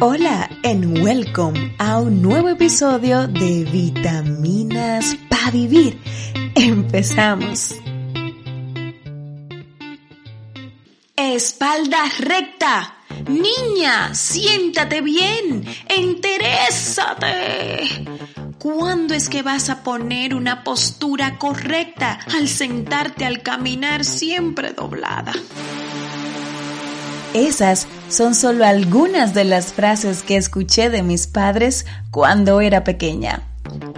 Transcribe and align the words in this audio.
Hola 0.00 0.48
and 0.64 0.98
welcome 1.04 1.74
a 1.78 2.00
un 2.00 2.20
nuevo 2.20 2.48
episodio 2.48 3.28
de 3.28 3.64
Vitaminas 3.64 5.16
para 5.28 5.52
Vivir. 5.52 6.00
Empezamos. 6.54 7.74
Espalda 11.16 12.10
recta. 12.18 12.96
Niña, 13.28 14.14
siéntate 14.14 15.00
bien. 15.00 15.64
Enterésate. 15.88 17.24
¿Cuándo 18.58 19.14
es 19.14 19.28
que 19.28 19.42
vas 19.42 19.70
a 19.70 19.82
poner 19.84 20.34
una 20.34 20.64
postura 20.64 21.38
correcta 21.38 22.18
al 22.34 22.48
sentarte 22.48 23.24
al 23.24 23.42
caminar 23.42 24.04
siempre 24.04 24.72
doblada? 24.72 25.32
Esas 27.34 27.88
son 28.08 28.36
solo 28.36 28.64
algunas 28.64 29.34
de 29.34 29.44
las 29.44 29.72
frases 29.72 30.22
que 30.22 30.36
escuché 30.36 30.88
de 30.88 31.02
mis 31.02 31.26
padres 31.26 31.84
cuando 32.12 32.60
era 32.60 32.84
pequeña. 32.84 33.42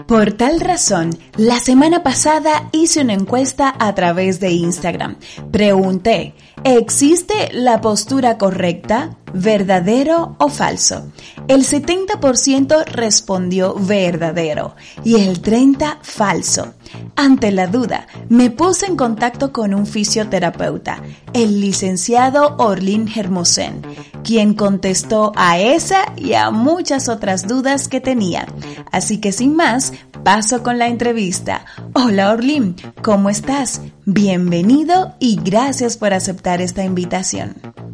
Por 0.06 0.32
tal 0.32 0.60
razón, 0.60 1.10
la 1.36 1.58
semana 1.58 2.02
pasada 2.02 2.68
hice 2.72 3.00
una 3.00 3.14
encuesta 3.14 3.74
a 3.78 3.94
través 3.94 4.38
de 4.38 4.52
Instagram. 4.52 5.16
Pregunté, 5.50 6.34
¿existe 6.64 7.50
la 7.52 7.80
postura 7.80 8.38
correcta? 8.38 9.16
¿Verdadero 9.34 10.36
o 10.38 10.48
falso? 10.48 11.10
El 11.48 11.66
70% 11.66 12.84
respondió 12.86 13.74
verdadero 13.74 14.76
y 15.04 15.16
el 15.16 15.42
30% 15.42 15.98
falso. 16.02 16.74
Ante 17.16 17.50
la 17.50 17.66
duda, 17.66 18.06
me 18.28 18.50
puse 18.50 18.86
en 18.86 18.96
contacto 18.96 19.52
con 19.52 19.74
un 19.74 19.86
fisioterapeuta, 19.86 21.02
el 21.32 21.60
licenciado 21.60 22.56
Orlin 22.58 23.10
Hermosen, 23.14 23.82
quien 24.26 24.54
contestó 24.54 25.30
a 25.36 25.60
esa 25.60 26.12
y 26.16 26.32
a 26.32 26.50
muchas 26.50 27.08
otras 27.08 27.46
dudas 27.46 27.88
que 27.88 28.00
tenía. 28.00 28.46
Así 28.90 29.20
que 29.20 29.30
sin 29.30 29.54
más, 29.54 29.92
paso 30.24 30.64
con 30.64 30.78
la 30.78 30.88
entrevista. 30.88 31.64
Hola 31.94 32.32
Orlin, 32.32 32.74
¿cómo 33.04 33.30
estás? 33.30 33.80
Bienvenido 34.04 35.14
y 35.20 35.38
gracias 35.44 35.96
por 35.96 36.12
aceptar 36.12 36.60
esta 36.60 36.84
invitación. 36.84 37.50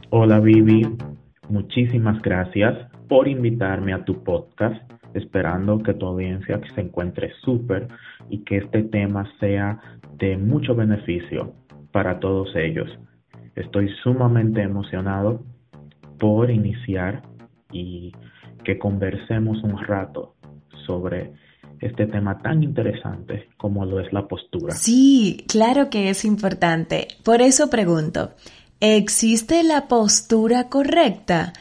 Hola 0.09 0.41
Vivi, 0.41 0.89
muchísimas 1.51 2.23
gracias 2.23 2.79
por 3.11 3.29
invitarme 3.29 3.93
a 3.93 4.03
tu 4.03 4.25
podcast 4.25 4.91
esperando 5.13 5.83
que 5.83 5.93
tu 5.93 6.07
audiencia 6.07 6.59
se 6.75 6.81
encuentre 6.81 7.31
súper 7.45 7.89
y 8.31 8.39
que 8.45 8.57
este 8.57 8.85
tema 8.85 9.31
sea 9.39 9.79
de 10.17 10.39
mucho 10.39 10.75
beneficio 10.75 11.53
para 11.93 12.19
todos 12.21 12.57
ellos. 12.57 12.89
Estoy 13.55 13.91
sumamente 14.03 14.63
emocionado 14.63 15.43
por 16.23 16.53
iniciar 16.53 17.21
y 17.73 18.13
que 18.63 18.79
conversemos 18.79 19.61
un 19.65 19.77
rato 19.85 20.37
sobre 20.87 21.33
este 21.81 22.07
tema 22.07 22.41
tan 22.41 22.63
interesante 22.63 23.49
como 23.57 23.85
lo 23.85 23.99
es 23.99 24.13
la 24.13 24.29
postura. 24.29 24.73
Sí, 24.73 25.45
claro 25.49 25.91
que 25.91 26.11
es 26.11 26.25
importante. 26.25 27.09
Por 27.25 27.43
eso 27.43 27.71
pregunto, 27.71 28.35
¿existe 28.79 29.65
la 29.65 29.89
postura 29.89 30.69
correcta? 30.69 31.55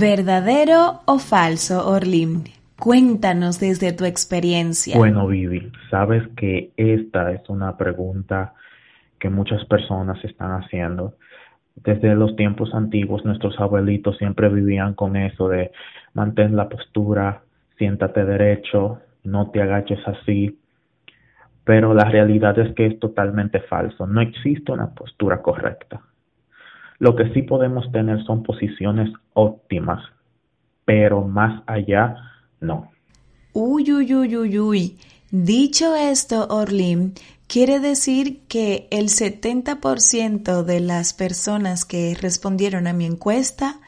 ¿Verdadero 0.00 1.02
o 1.04 1.18
falso, 1.18 1.86
Orlim? 1.86 2.44
Cuéntanos 2.78 3.60
desde 3.60 3.92
tu 3.92 4.06
experiencia. 4.06 4.96
Bueno, 4.96 5.26
Vivi, 5.26 5.70
sabes 5.90 6.22
que 6.34 6.72
esta 6.78 7.30
es 7.32 7.46
una 7.50 7.76
pregunta 7.76 8.54
que 9.20 9.28
muchas 9.28 9.62
personas 9.66 10.16
están 10.24 10.52
haciendo. 10.62 11.16
Desde 11.84 12.14
los 12.14 12.34
tiempos 12.36 12.74
antiguos, 12.74 13.24
nuestros 13.24 13.58
abuelitos 13.60 14.16
siempre 14.18 14.48
vivían 14.48 14.94
con 14.94 15.16
eso 15.16 15.48
de 15.48 15.70
mantén 16.14 16.56
la 16.56 16.68
postura, 16.68 17.42
siéntate 17.76 18.24
derecho, 18.24 19.00
no 19.24 19.50
te 19.50 19.62
agaches 19.62 20.00
así. 20.06 20.58
Pero 21.64 21.94
la 21.94 22.04
realidad 22.04 22.58
es 22.58 22.74
que 22.74 22.86
es 22.86 22.98
totalmente 22.98 23.60
falso. 23.60 24.06
No 24.06 24.20
existe 24.20 24.72
una 24.72 24.94
postura 24.94 25.42
correcta. 25.42 26.00
Lo 26.98 27.14
que 27.14 27.32
sí 27.32 27.42
podemos 27.42 27.90
tener 27.92 28.24
son 28.24 28.42
posiciones 28.42 29.10
óptimas, 29.34 30.02
pero 30.84 31.22
más 31.22 31.62
allá 31.66 32.16
no. 32.60 32.90
Uy, 33.52 33.92
uy, 33.92 34.14
uy, 34.14 34.36
uy, 34.36 34.58
uy. 34.58 34.98
Dicho 35.30 35.94
esto, 35.94 36.46
Orlim, 36.48 37.12
quiere 37.48 37.80
decir 37.80 38.42
que 38.46 38.86
el 38.90 39.08
70% 39.08 40.62
de 40.62 40.80
las 40.80 41.12
personas 41.14 41.84
que 41.84 42.16
respondieron 42.20 42.86
a 42.86 42.92
mi 42.92 43.06
encuesta 43.06 43.80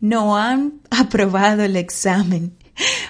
no 0.00 0.38
han 0.38 0.80
aprobado 0.90 1.62
el 1.64 1.76
examen, 1.76 2.56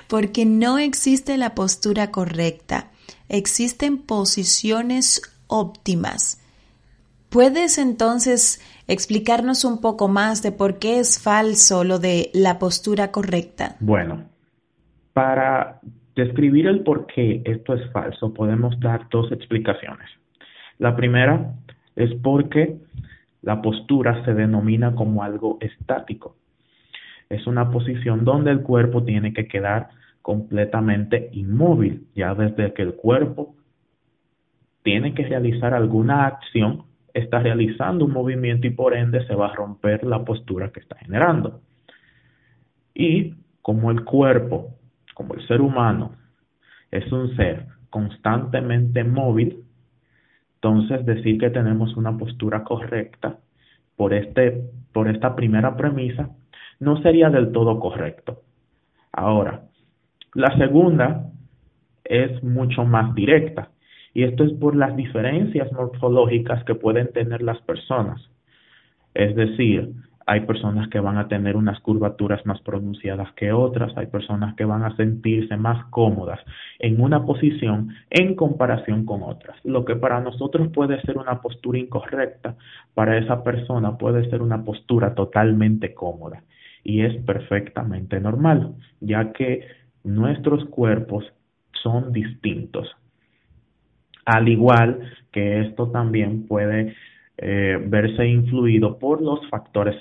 porque 0.08 0.44
no 0.44 0.78
existe 0.78 1.36
la 1.36 1.54
postura 1.54 2.10
correcta, 2.10 2.90
existen 3.28 3.98
posiciones 3.98 5.22
óptimas. 5.46 6.38
¿Puedes 7.28 7.76
entonces 7.76 8.60
explicarnos 8.86 9.64
un 9.64 9.82
poco 9.82 10.08
más 10.08 10.42
de 10.42 10.50
por 10.50 10.78
qué 10.78 10.98
es 10.98 11.18
falso 11.18 11.84
lo 11.84 11.98
de 11.98 12.30
la 12.32 12.58
postura 12.58 13.12
correcta? 13.12 13.76
Bueno, 13.80 14.24
para 15.12 15.80
describir 16.18 16.66
el 16.66 16.80
por 16.80 17.06
qué 17.06 17.42
esto 17.44 17.74
es 17.74 17.90
falso, 17.92 18.34
podemos 18.34 18.78
dar 18.80 19.08
dos 19.08 19.30
explicaciones. 19.30 20.08
La 20.78 20.96
primera 20.96 21.54
es 21.94 22.12
porque 22.22 22.76
la 23.42 23.62
postura 23.62 24.24
se 24.24 24.34
denomina 24.34 24.96
como 24.96 25.22
algo 25.22 25.58
estático. 25.60 26.36
Es 27.30 27.46
una 27.46 27.70
posición 27.70 28.24
donde 28.24 28.50
el 28.50 28.62
cuerpo 28.62 29.04
tiene 29.04 29.32
que 29.32 29.46
quedar 29.46 29.90
completamente 30.20 31.30
inmóvil, 31.32 32.08
ya 32.16 32.34
desde 32.34 32.72
que 32.74 32.82
el 32.82 32.94
cuerpo 32.94 33.54
tiene 34.82 35.14
que 35.14 35.24
realizar 35.24 35.72
alguna 35.72 36.26
acción, 36.26 36.82
está 37.14 37.38
realizando 37.38 38.04
un 38.04 38.12
movimiento 38.12 38.66
y 38.66 38.70
por 38.70 38.96
ende 38.96 39.24
se 39.26 39.36
va 39.36 39.48
a 39.48 39.54
romper 39.54 40.02
la 40.04 40.24
postura 40.24 40.72
que 40.72 40.80
está 40.80 40.96
generando. 40.96 41.60
Y 42.92 43.34
como 43.62 43.92
el 43.92 44.04
cuerpo 44.04 44.77
como 45.18 45.34
el 45.34 45.44
ser 45.48 45.60
humano 45.60 46.12
es 46.92 47.10
un 47.10 47.34
ser 47.34 47.66
constantemente 47.90 49.02
móvil, 49.02 49.64
entonces 50.54 51.04
decir 51.04 51.40
que 51.40 51.50
tenemos 51.50 51.96
una 51.96 52.16
postura 52.16 52.62
correcta 52.62 53.40
por, 53.96 54.14
este, 54.14 54.62
por 54.92 55.08
esta 55.08 55.34
primera 55.34 55.76
premisa 55.76 56.30
no 56.78 57.02
sería 57.02 57.30
del 57.30 57.50
todo 57.50 57.80
correcto. 57.80 58.42
Ahora, 59.10 59.64
la 60.34 60.56
segunda 60.56 61.32
es 62.04 62.40
mucho 62.44 62.84
más 62.84 63.12
directa 63.16 63.70
y 64.14 64.22
esto 64.22 64.44
es 64.44 64.52
por 64.52 64.76
las 64.76 64.94
diferencias 64.94 65.72
morfológicas 65.72 66.62
que 66.62 66.76
pueden 66.76 67.12
tener 67.12 67.42
las 67.42 67.60
personas. 67.62 68.20
Es 69.14 69.34
decir, 69.34 69.94
hay 70.30 70.40
personas 70.40 70.88
que 70.88 71.00
van 71.00 71.16
a 71.16 71.26
tener 71.26 71.56
unas 71.56 71.80
curvaturas 71.80 72.44
más 72.44 72.60
pronunciadas 72.60 73.32
que 73.32 73.50
otras, 73.50 73.96
hay 73.96 74.08
personas 74.08 74.54
que 74.56 74.66
van 74.66 74.84
a 74.84 74.94
sentirse 74.94 75.56
más 75.56 75.86
cómodas 75.86 76.38
en 76.78 77.00
una 77.00 77.24
posición 77.24 77.94
en 78.10 78.34
comparación 78.34 79.06
con 79.06 79.22
otras. 79.22 79.56
Lo 79.64 79.86
que 79.86 79.96
para 79.96 80.20
nosotros 80.20 80.68
puede 80.68 81.00
ser 81.00 81.16
una 81.16 81.40
postura 81.40 81.78
incorrecta, 81.78 82.56
para 82.92 83.16
esa 83.16 83.42
persona 83.42 83.96
puede 83.96 84.28
ser 84.28 84.42
una 84.42 84.62
postura 84.62 85.14
totalmente 85.14 85.94
cómoda 85.94 86.42
y 86.84 87.00
es 87.00 87.16
perfectamente 87.24 88.20
normal, 88.20 88.74
ya 89.00 89.32
que 89.32 89.66
nuestros 90.04 90.66
cuerpos 90.66 91.24
son 91.82 92.12
distintos. 92.12 92.86
Al 94.26 94.46
igual 94.46 95.10
que 95.32 95.62
esto 95.62 95.90
también 95.90 96.46
puede 96.46 96.94
eh, 97.38 97.78
verse 97.80 98.26
influido 98.26 98.98
por 98.98 99.22
los 99.22 99.40
factores 99.48 99.96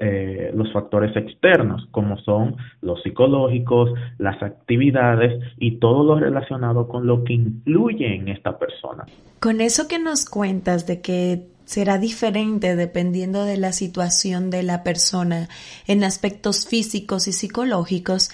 eh, 0.00 0.50
los 0.54 0.72
factores 0.72 1.16
externos 1.16 1.88
como 1.90 2.18
son 2.18 2.56
los 2.82 3.02
psicológicos, 3.02 3.90
las 4.18 4.42
actividades 4.42 5.42
y 5.58 5.78
todo 5.78 6.04
lo 6.04 6.20
relacionado 6.20 6.86
con 6.86 7.06
lo 7.06 7.24
que 7.24 7.34
influye 7.34 8.14
en 8.14 8.28
esta 8.28 8.58
persona. 8.58 9.04
Con 9.40 9.60
eso 9.60 9.88
que 9.88 9.98
nos 9.98 10.26
cuentas 10.26 10.86
de 10.86 11.00
que 11.00 11.46
será 11.64 11.98
diferente 11.98 12.76
dependiendo 12.76 13.44
de 13.44 13.56
la 13.56 13.72
situación 13.72 14.50
de 14.50 14.62
la 14.62 14.82
persona 14.82 15.48
en 15.86 16.04
aspectos 16.04 16.66
físicos 16.66 17.26
y 17.26 17.32
psicológicos, 17.32 18.30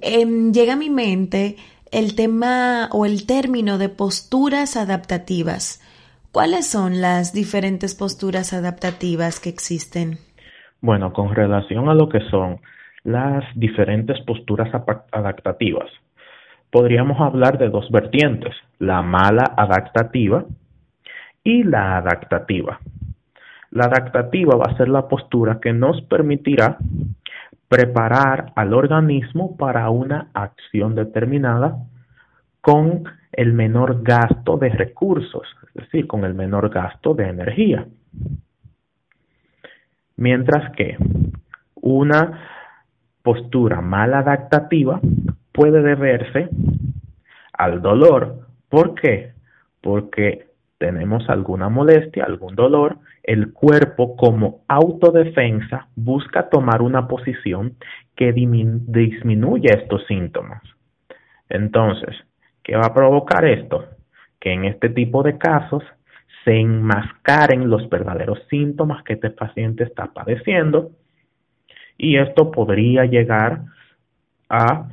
em, 0.00 0.52
llega 0.52 0.74
a 0.74 0.76
mi 0.76 0.90
mente 0.90 1.56
el 1.92 2.14
tema 2.14 2.88
o 2.92 3.06
el 3.06 3.26
término 3.26 3.78
de 3.78 3.88
posturas 3.88 4.76
adaptativas. 4.76 5.80
¿Cuáles 6.36 6.70
son 6.70 7.00
las 7.00 7.32
diferentes 7.32 7.94
posturas 7.94 8.52
adaptativas 8.52 9.40
que 9.40 9.48
existen? 9.48 10.18
Bueno, 10.82 11.14
con 11.14 11.34
relación 11.34 11.88
a 11.88 11.94
lo 11.94 12.10
que 12.10 12.20
son 12.28 12.60
las 13.04 13.42
diferentes 13.54 14.20
posturas 14.20 14.68
adaptativas, 15.12 15.88
podríamos 16.70 17.18
hablar 17.22 17.56
de 17.56 17.70
dos 17.70 17.90
vertientes, 17.90 18.54
la 18.78 19.00
mala 19.00 19.54
adaptativa 19.56 20.44
y 21.42 21.62
la 21.62 21.96
adaptativa. 21.96 22.80
La 23.70 23.86
adaptativa 23.86 24.56
va 24.56 24.72
a 24.72 24.76
ser 24.76 24.90
la 24.90 25.08
postura 25.08 25.58
que 25.58 25.72
nos 25.72 26.02
permitirá 26.02 26.76
preparar 27.66 28.52
al 28.56 28.74
organismo 28.74 29.56
para 29.56 29.88
una 29.88 30.28
acción 30.34 30.96
determinada 30.96 31.78
con 32.60 33.04
el 33.32 33.54
menor 33.54 34.02
gasto 34.02 34.58
de 34.58 34.68
recursos, 34.68 35.46
decir, 35.76 36.06
con 36.06 36.24
el 36.24 36.34
menor 36.34 36.70
gasto 36.70 37.14
de 37.14 37.28
energía. 37.28 37.86
Mientras 40.16 40.74
que 40.76 40.96
una 41.74 42.40
postura 43.22 43.80
mal 43.80 44.14
adaptativa 44.14 45.00
puede 45.52 45.82
deberse 45.82 46.48
al 47.52 47.82
dolor. 47.82 48.46
¿Por 48.68 48.94
qué? 48.94 49.32
Porque 49.80 50.46
tenemos 50.78 51.28
alguna 51.28 51.68
molestia, 51.68 52.24
algún 52.24 52.54
dolor, 52.54 52.98
el 53.22 53.52
cuerpo 53.52 54.16
como 54.16 54.60
autodefensa 54.68 55.88
busca 55.96 56.48
tomar 56.50 56.82
una 56.82 57.08
posición 57.08 57.76
que 58.14 58.32
disminuye 58.32 59.68
estos 59.72 60.06
síntomas. 60.06 60.62
Entonces, 61.48 62.14
¿qué 62.62 62.76
va 62.76 62.86
a 62.86 62.94
provocar 62.94 63.44
esto? 63.44 63.86
Que 64.46 64.52
en 64.52 64.64
este 64.64 64.90
tipo 64.90 65.24
de 65.24 65.38
casos 65.38 65.82
se 66.44 66.60
enmascaren 66.60 67.68
los 67.68 67.88
verdaderos 67.88 68.38
síntomas 68.48 69.02
que 69.02 69.14
este 69.14 69.30
paciente 69.30 69.82
está 69.82 70.06
padeciendo 70.14 70.92
y 71.98 72.16
esto 72.16 72.52
podría 72.52 73.06
llegar 73.06 73.62
a 74.48 74.86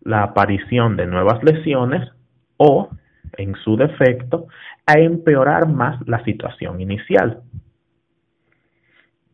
la 0.00 0.22
aparición 0.22 0.96
de 0.96 1.04
nuevas 1.04 1.44
lesiones 1.44 2.10
o, 2.56 2.88
en 3.36 3.54
su 3.56 3.76
defecto, 3.76 4.46
a 4.86 4.94
empeorar 4.94 5.68
más 5.68 6.00
la 6.08 6.24
situación 6.24 6.80
inicial. 6.80 7.42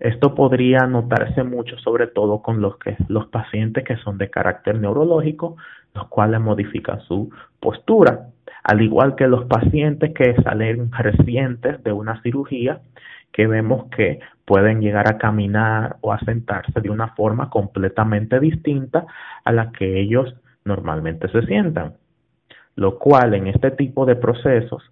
Esto 0.01 0.35
podría 0.35 0.81
notarse 0.89 1.45
mucho, 1.45 1.79
sobre 1.79 2.09
todo 2.09 2.43
con 2.43 2.61
los, 2.61 2.75
los 3.07 3.27
pacientes 3.29 3.85
que 3.85 3.99
son 3.99 4.19
de 4.19 4.31
carácter 4.31 4.81
neurológico, 4.81 5.57
los 5.95 6.09
cuales 6.09 6.41
modifican 6.41 7.01
su 7.03 7.31
postura, 7.61 8.31
al 8.63 8.83
igual 8.83 9.17
que 9.17 9.27
los 9.27 9.47
pacientes 9.47 10.13
que 10.15 10.35
salen 10.43 10.91
recientes 10.93 11.83
de 11.83 11.93
una 11.93 12.21
cirugía, 12.23 12.81
que 13.33 13.47
vemos 13.47 13.87
que 13.97 14.21
pueden 14.45 14.81
llegar 14.81 15.09
a 15.09 15.19
caminar 15.19 15.97
o 16.01 16.13
a 16.13 16.19
sentarse 16.21 16.81
de 16.81 16.91
una 16.91 17.15
forma 17.15 17.49
completamente 17.49 18.41
distinta 18.41 19.07
a 19.45 19.53
la 19.53 19.71
que 19.71 20.01
ellos 20.01 20.35
normalmente 20.65 21.29
se 21.29 21.43
sientan. 21.47 21.95
Lo 22.75 22.99
cual 22.99 23.35
en 23.35 23.47
este 23.47 23.71
tipo 23.71 24.07
de 24.07 24.17
procesos 24.17 24.83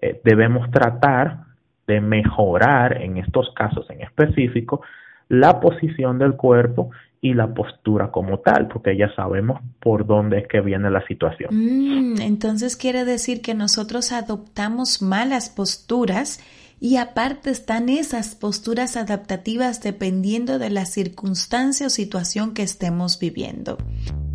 eh, 0.00 0.20
debemos 0.24 0.70
tratar 0.70 1.44
de 1.86 2.00
mejorar 2.00 3.00
en 3.00 3.16
estos 3.16 3.50
casos 3.54 3.88
en 3.90 4.02
específico 4.02 4.82
la 5.28 5.60
posición 5.60 6.18
del 6.18 6.34
cuerpo 6.34 6.90
y 7.20 7.34
la 7.34 7.52
postura 7.52 8.10
como 8.10 8.38
tal, 8.38 8.68
porque 8.68 8.96
ya 8.96 9.12
sabemos 9.14 9.60
por 9.80 10.06
dónde 10.06 10.38
es 10.38 10.48
que 10.48 10.60
viene 10.60 10.90
la 10.90 11.04
situación. 11.06 11.50
Mm, 11.52 12.20
entonces 12.20 12.76
quiere 12.76 13.04
decir 13.04 13.42
que 13.42 13.54
nosotros 13.54 14.12
adoptamos 14.12 15.02
malas 15.02 15.50
posturas 15.50 16.40
y 16.80 16.96
aparte 16.96 17.50
están 17.50 17.88
esas 17.88 18.36
posturas 18.36 18.96
adaptativas 18.96 19.82
dependiendo 19.82 20.60
de 20.60 20.70
la 20.70 20.84
circunstancia 20.84 21.88
o 21.88 21.90
situación 21.90 22.54
que 22.54 22.62
estemos 22.62 23.18
viviendo. 23.18 23.78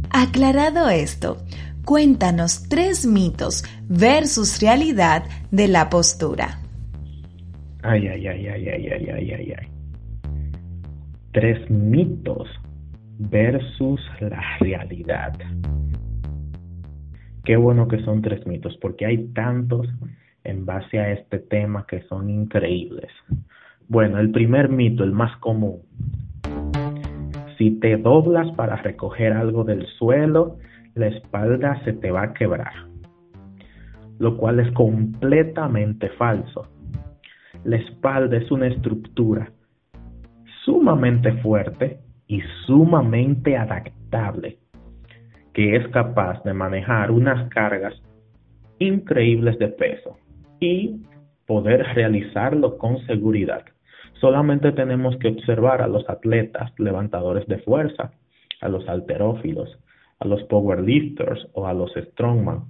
Aclarado 0.10 0.90
esto, 0.90 1.38
cuéntanos 1.86 2.68
tres 2.68 3.06
mitos 3.06 3.64
versus 3.88 4.60
realidad 4.62 5.24
de 5.52 5.70
la 5.70 5.90
postura. 5.90 6.60
Ay, 7.82 8.08
ay, 8.08 8.28
ay, 8.28 8.48
ay, 8.48 8.70
ay, 8.70 8.88
ay, 8.90 9.32
ay, 9.32 9.54
ay. 9.60 9.73
Tres 11.34 11.68
mitos 11.68 12.48
versus 13.18 14.00
la 14.20 14.40
realidad. 14.60 15.34
Qué 17.44 17.58
bueno 17.58 17.88
que 17.88 18.04
son 18.04 18.22
tres 18.22 18.46
mitos, 18.46 18.78
porque 18.78 19.08
hay 19.08 19.30
tantos 19.30 19.88
en 20.44 20.64
base 20.64 21.00
a 21.00 21.12
este 21.12 21.40
tema 21.40 21.88
que 21.88 22.04
son 22.04 22.30
increíbles. 22.30 23.12
Bueno, 23.88 24.20
el 24.20 24.30
primer 24.30 24.70
mito, 24.70 25.04
el 25.04 25.12
más 25.12 25.36
común. 25.38 25.80
Si 27.58 27.80
te 27.80 27.98
doblas 27.98 28.52
para 28.56 28.76
recoger 28.76 29.34
algo 29.34 29.64
del 29.64 29.88
suelo, 29.98 30.60
la 30.94 31.08
espalda 31.08 31.84
se 31.84 31.94
te 31.94 32.12
va 32.12 32.26
a 32.26 32.34
quebrar. 32.34 32.74
Lo 34.20 34.38
cual 34.38 34.60
es 34.60 34.72
completamente 34.74 36.10
falso. 36.10 36.68
La 37.64 37.78
espalda 37.78 38.38
es 38.38 38.52
una 38.52 38.68
estructura 38.68 39.52
sumamente 40.66 41.34
fuerte 41.42 42.00
y 42.28 42.42
sumamente 42.66 43.58
adaptable 43.58 44.58
que 45.54 45.76
es 45.76 45.88
capaz 45.90 46.44
de 46.44 46.54
manejar 46.54 47.12
unas 47.12 47.48
cargas 47.50 47.94
increíbles 48.80 49.58
de 49.60 49.68
peso 49.68 50.18
y 50.60 51.04
poder 51.46 51.86
realizarlo 51.94 52.78
con 52.78 53.06
seguridad. 53.06 53.64
Solamente 54.20 54.72
tenemos 54.72 55.16
que 55.18 55.30
observar 55.30 55.82
a 55.82 55.88
los 55.88 56.10
atletas 56.10 56.72
levantadores 56.78 57.48
de 57.48 57.60
fuerza, 57.60 58.12
a 58.62 58.70
los 58.70 58.88
alterófilos, 58.88 59.78
a 60.20 60.28
los 60.28 60.44
powerlifters 60.44 61.48
o 61.54 61.68
a 61.68 61.74
los 61.74 61.92
strongman. 61.94 62.64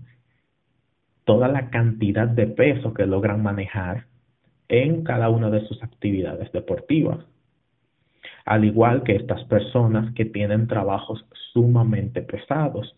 Toda 1.24 1.48
la 1.48 1.70
cantidad 1.70 2.28
de 2.28 2.48
peso 2.48 2.94
que 2.94 3.06
logran 3.06 3.42
manejar 3.44 4.08
en 4.68 5.04
cada 5.04 5.30
una 5.30 5.50
de 5.50 5.66
sus 5.68 5.82
actividades 5.84 6.52
deportivas. 6.52 7.20
Al 8.46 8.66
igual 8.66 9.04
que 9.04 9.16
estas 9.16 9.44
personas 9.46 10.14
que 10.14 10.26
tienen 10.26 10.68
trabajos 10.68 11.26
sumamente 11.54 12.22
pesados. 12.22 12.96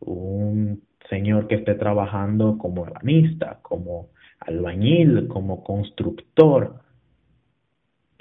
Un 0.00 0.82
señor 1.08 1.48
que 1.48 1.56
esté 1.56 1.74
trabajando 1.74 2.58
como 2.58 2.86
ebanista, 2.86 3.58
como 3.62 4.08
albañil, 4.40 5.26
como 5.28 5.64
constructor, 5.64 6.80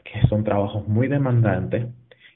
que 0.04 0.28
son 0.28 0.44
trabajos 0.44 0.88
muy 0.88 1.08
demandantes 1.08 1.88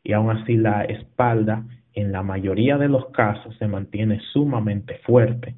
y 0.04 0.13
aún 0.13 0.30
así 0.30 0.57
la 0.57 0.83
espalda 0.83 1.63
en 1.94 2.12
la 2.12 2.24
mayoría 2.24 2.78
de 2.78 2.88
los 2.88 3.07
casos 3.07 3.56
se 3.57 3.68
mantiene 3.68 4.19
sumamente 4.31 5.00
fuerte. 5.06 5.56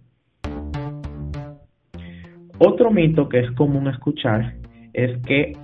Otro 2.60 2.92
mito 2.92 3.28
que 3.30 3.40
es 3.40 3.52
común 3.52 3.88
escuchar 3.88 4.56
es 4.94 5.18
que 5.26 5.58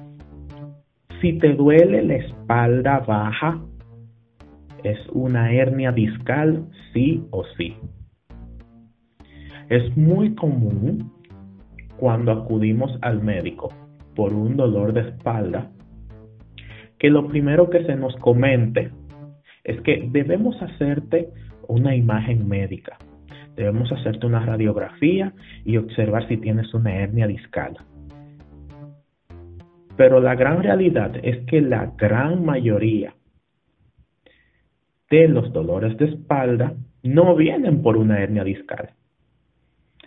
si 1.22 1.38
te 1.40 1.54
duele 1.54 2.02
la 2.04 2.16
espalda 2.16 3.00
baja, 3.00 3.62
es 4.84 4.98
una 5.12 5.52
hernia 5.52 5.92
discal 5.92 6.66
sí 6.94 7.26
o 7.32 7.44
sí. 7.58 7.76
Es 9.70 9.96
muy 9.98 10.34
común 10.36 11.12
cuando 11.98 12.32
acudimos 12.32 12.98
al 13.02 13.22
médico 13.22 13.70
por 14.16 14.34
un 14.34 14.56
dolor 14.56 14.94
de 14.94 15.02
espalda 15.02 15.70
que 16.98 17.10
lo 17.10 17.28
primero 17.28 17.70
que 17.70 17.86
se 17.86 17.96
nos 17.96 18.16
comente 18.18 18.92
es 19.64 19.80
que 19.82 20.08
debemos 20.12 20.62
hacerte 20.62 21.30
una 21.68 21.96
imagen 21.96 22.48
médica, 22.48 22.98
debemos 23.56 23.92
hacerte 23.92 24.26
una 24.26 24.46
radiografía 24.46 25.34
y 25.66 25.78
observar 25.78 26.28
si 26.28 26.38
tienes 26.38 26.74
una 26.74 26.96
hernia 26.96 27.28
discal. 27.28 27.78
Pero 30.00 30.22
la 30.22 30.34
gran 30.34 30.64
realidad 30.64 31.12
es 31.24 31.46
que 31.46 31.60
la 31.60 31.92
gran 31.98 32.46
mayoría 32.46 33.14
de 35.10 35.28
los 35.28 35.52
dolores 35.52 35.98
de 35.98 36.06
espalda 36.06 36.74
no 37.04 37.36
vienen 37.36 37.82
por 37.82 37.98
una 37.98 38.22
hernia 38.22 38.46
discal. 38.46 38.92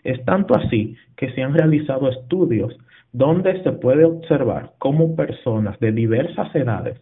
Es 0.02 0.24
tanto 0.24 0.56
así 0.56 0.96
que 1.14 1.30
se 1.32 1.42
han 1.42 1.52
realizado 1.52 2.08
estudios 2.08 2.74
donde 3.12 3.62
se 3.62 3.72
puede 3.72 4.06
observar 4.06 4.72
cómo 4.78 5.14
personas 5.14 5.78
de 5.78 5.92
diversas 5.92 6.54
edades, 6.54 6.98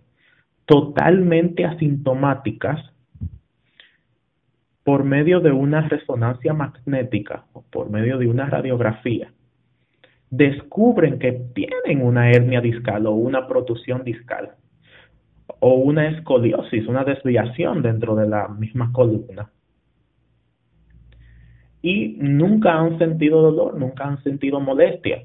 totalmente 0.66 1.64
asintomáticas, 1.64 2.80
por 4.82 5.04
medio 5.04 5.38
de 5.38 5.52
una 5.52 5.82
resonancia 5.82 6.54
magnética 6.54 7.44
o 7.52 7.62
por 7.70 7.88
medio 7.88 8.18
de 8.18 8.26
una 8.26 8.46
radiografía, 8.46 9.30
descubren 10.30 11.18
que 11.18 11.32
tienen 11.54 12.02
una 12.02 12.30
hernia 12.30 12.60
discal 12.60 13.06
o 13.06 13.12
una 13.12 13.46
protusión 13.46 14.04
discal 14.04 14.52
o 15.58 15.74
una 15.74 16.08
escoliosis, 16.08 16.86
una 16.86 17.04
desviación 17.04 17.82
dentro 17.82 18.14
de 18.14 18.28
la 18.28 18.48
misma 18.48 18.92
columna 18.92 19.50
y 21.82 22.16
nunca 22.18 22.78
han 22.78 22.98
sentido 22.98 23.40
dolor, 23.40 23.78
nunca 23.78 24.04
han 24.04 24.22
sentido 24.22 24.60
molestia. 24.60 25.24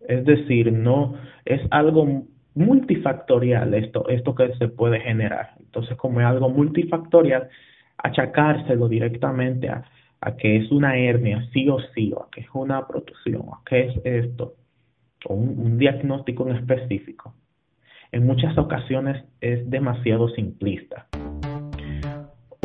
Es 0.00 0.24
decir, 0.24 0.72
no 0.72 1.14
es 1.44 1.60
algo 1.70 2.24
multifactorial 2.54 3.72
esto, 3.74 4.08
esto 4.08 4.34
que 4.34 4.52
se 4.54 4.68
puede 4.68 5.00
generar. 5.00 5.50
Entonces, 5.60 5.96
como 5.96 6.20
es 6.20 6.26
algo 6.26 6.50
multifactorial, 6.50 7.48
achacárselo 7.98 8.88
directamente 8.88 9.68
a, 9.68 9.84
a 10.22 10.36
que 10.36 10.56
es 10.56 10.70
una 10.70 10.96
hernia, 10.96 11.46
sí 11.52 11.68
o 11.68 11.78
sí, 11.94 12.12
o 12.14 12.22
a 12.22 12.30
que 12.30 12.42
es 12.42 12.46
una 12.54 12.86
protusión, 12.86 13.42
o 13.48 13.54
a 13.56 13.62
que 13.66 13.88
es 13.88 14.00
esto, 14.04 14.54
o 15.26 15.34
un 15.34 15.78
diagnóstico 15.78 16.48
en 16.48 16.56
específico, 16.56 17.34
en 18.12 18.26
muchas 18.26 18.56
ocasiones 18.56 19.24
es 19.40 19.68
demasiado 19.68 20.28
simplista. 20.28 21.06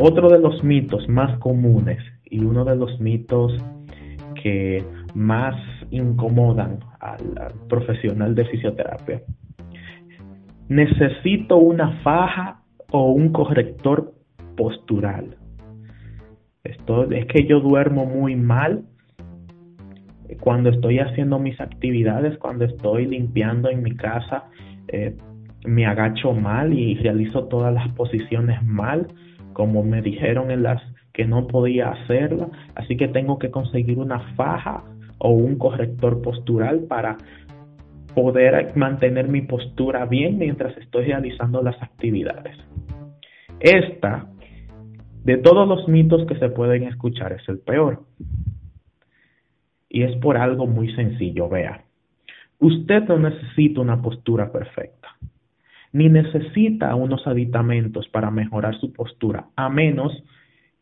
Otro 0.00 0.28
de 0.28 0.38
los 0.38 0.62
mitos 0.62 1.08
más 1.08 1.36
comunes 1.40 1.98
y 2.24 2.44
uno 2.44 2.64
de 2.64 2.76
los 2.76 3.00
mitos 3.00 3.52
que 4.40 4.84
más 5.14 5.56
incomodan 5.90 6.78
al, 7.00 7.54
profesional 7.68 8.36
de 8.36 8.44
fisioterapia. 8.44 9.22
Necesito 10.68 11.56
una 11.56 12.00
faja 12.02 12.62
o 12.92 13.10
un 13.10 13.32
corrector 13.32 14.12
postural. 14.56 15.37
Es 16.68 17.26
que 17.26 17.46
yo 17.46 17.60
duermo 17.60 18.04
muy 18.04 18.36
mal 18.36 18.84
cuando 20.40 20.70
estoy 20.70 20.98
haciendo 20.98 21.38
mis 21.38 21.58
actividades, 21.60 22.36
cuando 22.38 22.64
estoy 22.66 23.06
limpiando 23.06 23.70
en 23.70 23.82
mi 23.82 23.96
casa, 23.96 24.44
eh, 24.88 25.16
me 25.64 25.86
agacho 25.86 26.32
mal 26.32 26.72
y 26.72 26.94
realizo 26.96 27.44
todas 27.44 27.72
las 27.72 27.88
posiciones 27.94 28.62
mal, 28.62 29.08
como 29.52 29.82
me 29.82 30.02
dijeron 30.02 30.50
en 30.50 30.62
las 30.62 30.82
que 31.12 31.24
no 31.24 31.46
podía 31.46 31.90
hacerlo, 31.90 32.50
así 32.74 32.96
que 32.96 33.08
tengo 33.08 33.38
que 33.38 33.50
conseguir 33.50 33.98
una 33.98 34.20
faja 34.36 34.84
o 35.18 35.30
un 35.30 35.56
corrector 35.58 36.22
postural 36.22 36.84
para 36.88 37.16
poder 38.14 38.72
mantener 38.76 39.28
mi 39.28 39.40
postura 39.42 40.06
bien 40.06 40.38
mientras 40.38 40.76
estoy 40.76 41.06
realizando 41.06 41.62
las 41.62 41.80
actividades. 41.82 42.56
Esta, 43.60 44.26
de 45.28 45.36
todos 45.36 45.68
los 45.68 45.86
mitos 45.88 46.26
que 46.26 46.38
se 46.38 46.48
pueden 46.48 46.84
escuchar, 46.84 47.34
es 47.34 47.46
el 47.50 47.58
peor. 47.58 48.00
Y 49.90 50.02
es 50.02 50.16
por 50.22 50.38
algo 50.38 50.66
muy 50.66 50.94
sencillo, 50.94 51.50
vea. 51.50 51.84
Usted 52.60 53.02
no 53.08 53.18
necesita 53.18 53.82
una 53.82 54.00
postura 54.00 54.50
perfecta, 54.50 55.18
ni 55.92 56.08
necesita 56.08 56.94
unos 56.94 57.26
aditamentos 57.26 58.08
para 58.08 58.30
mejorar 58.30 58.80
su 58.80 58.94
postura, 58.94 59.48
a 59.54 59.68
menos 59.68 60.14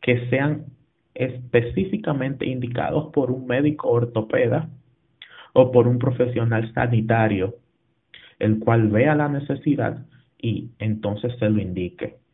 que 0.00 0.30
sean 0.30 0.66
específicamente 1.12 2.46
indicados 2.46 3.10
por 3.12 3.32
un 3.32 3.48
médico 3.48 3.88
ortopeda 3.88 4.68
o 5.54 5.72
por 5.72 5.88
un 5.88 5.98
profesional 5.98 6.72
sanitario, 6.72 7.56
el 8.38 8.60
cual 8.60 8.90
vea 8.90 9.16
la 9.16 9.28
necesidad 9.28 10.06
y 10.38 10.70
entonces 10.78 11.34
se 11.40 11.50
lo 11.50 11.60
indique. 11.60 12.25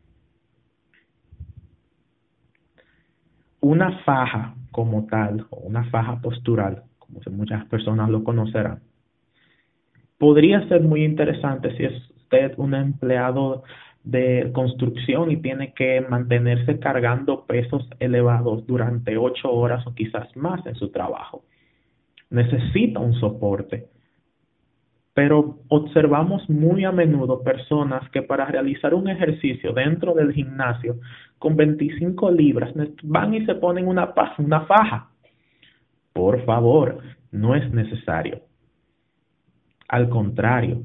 Una 3.62 4.00
faja 4.00 4.56
como 4.72 5.06
tal, 5.06 5.46
o 5.50 5.60
una 5.60 5.84
faja 5.84 6.20
postural, 6.20 6.82
como 6.98 7.20
muchas 7.30 7.64
personas 7.66 8.10
lo 8.10 8.24
conocerán, 8.24 8.80
podría 10.18 10.66
ser 10.66 10.82
muy 10.82 11.04
interesante 11.04 11.76
si 11.76 11.84
es 11.84 12.10
usted 12.10 12.54
un 12.56 12.74
empleado 12.74 13.62
de 14.02 14.50
construcción 14.52 15.30
y 15.30 15.36
tiene 15.36 15.74
que 15.74 16.00
mantenerse 16.00 16.80
cargando 16.80 17.46
pesos 17.46 17.88
elevados 18.00 18.66
durante 18.66 19.16
ocho 19.16 19.52
horas 19.52 19.86
o 19.86 19.94
quizás 19.94 20.34
más 20.36 20.66
en 20.66 20.74
su 20.74 20.90
trabajo. 20.90 21.44
Necesita 22.30 22.98
un 22.98 23.14
soporte. 23.14 23.91
Pero 25.14 25.58
observamos 25.68 26.48
muy 26.48 26.84
a 26.84 26.92
menudo 26.92 27.42
personas 27.42 28.08
que 28.10 28.22
para 28.22 28.46
realizar 28.46 28.94
un 28.94 29.08
ejercicio 29.08 29.72
dentro 29.72 30.14
del 30.14 30.32
gimnasio 30.32 30.96
con 31.38 31.56
25 31.56 32.30
libras 32.30 32.72
van 33.02 33.34
y 33.34 33.44
se 33.44 33.54
ponen 33.56 33.88
una, 33.88 34.14
una 34.38 34.60
faja. 34.62 35.10
Por 36.12 36.44
favor, 36.44 36.98
no 37.30 37.54
es 37.54 37.70
necesario. 37.72 38.40
Al 39.88 40.08
contrario, 40.08 40.82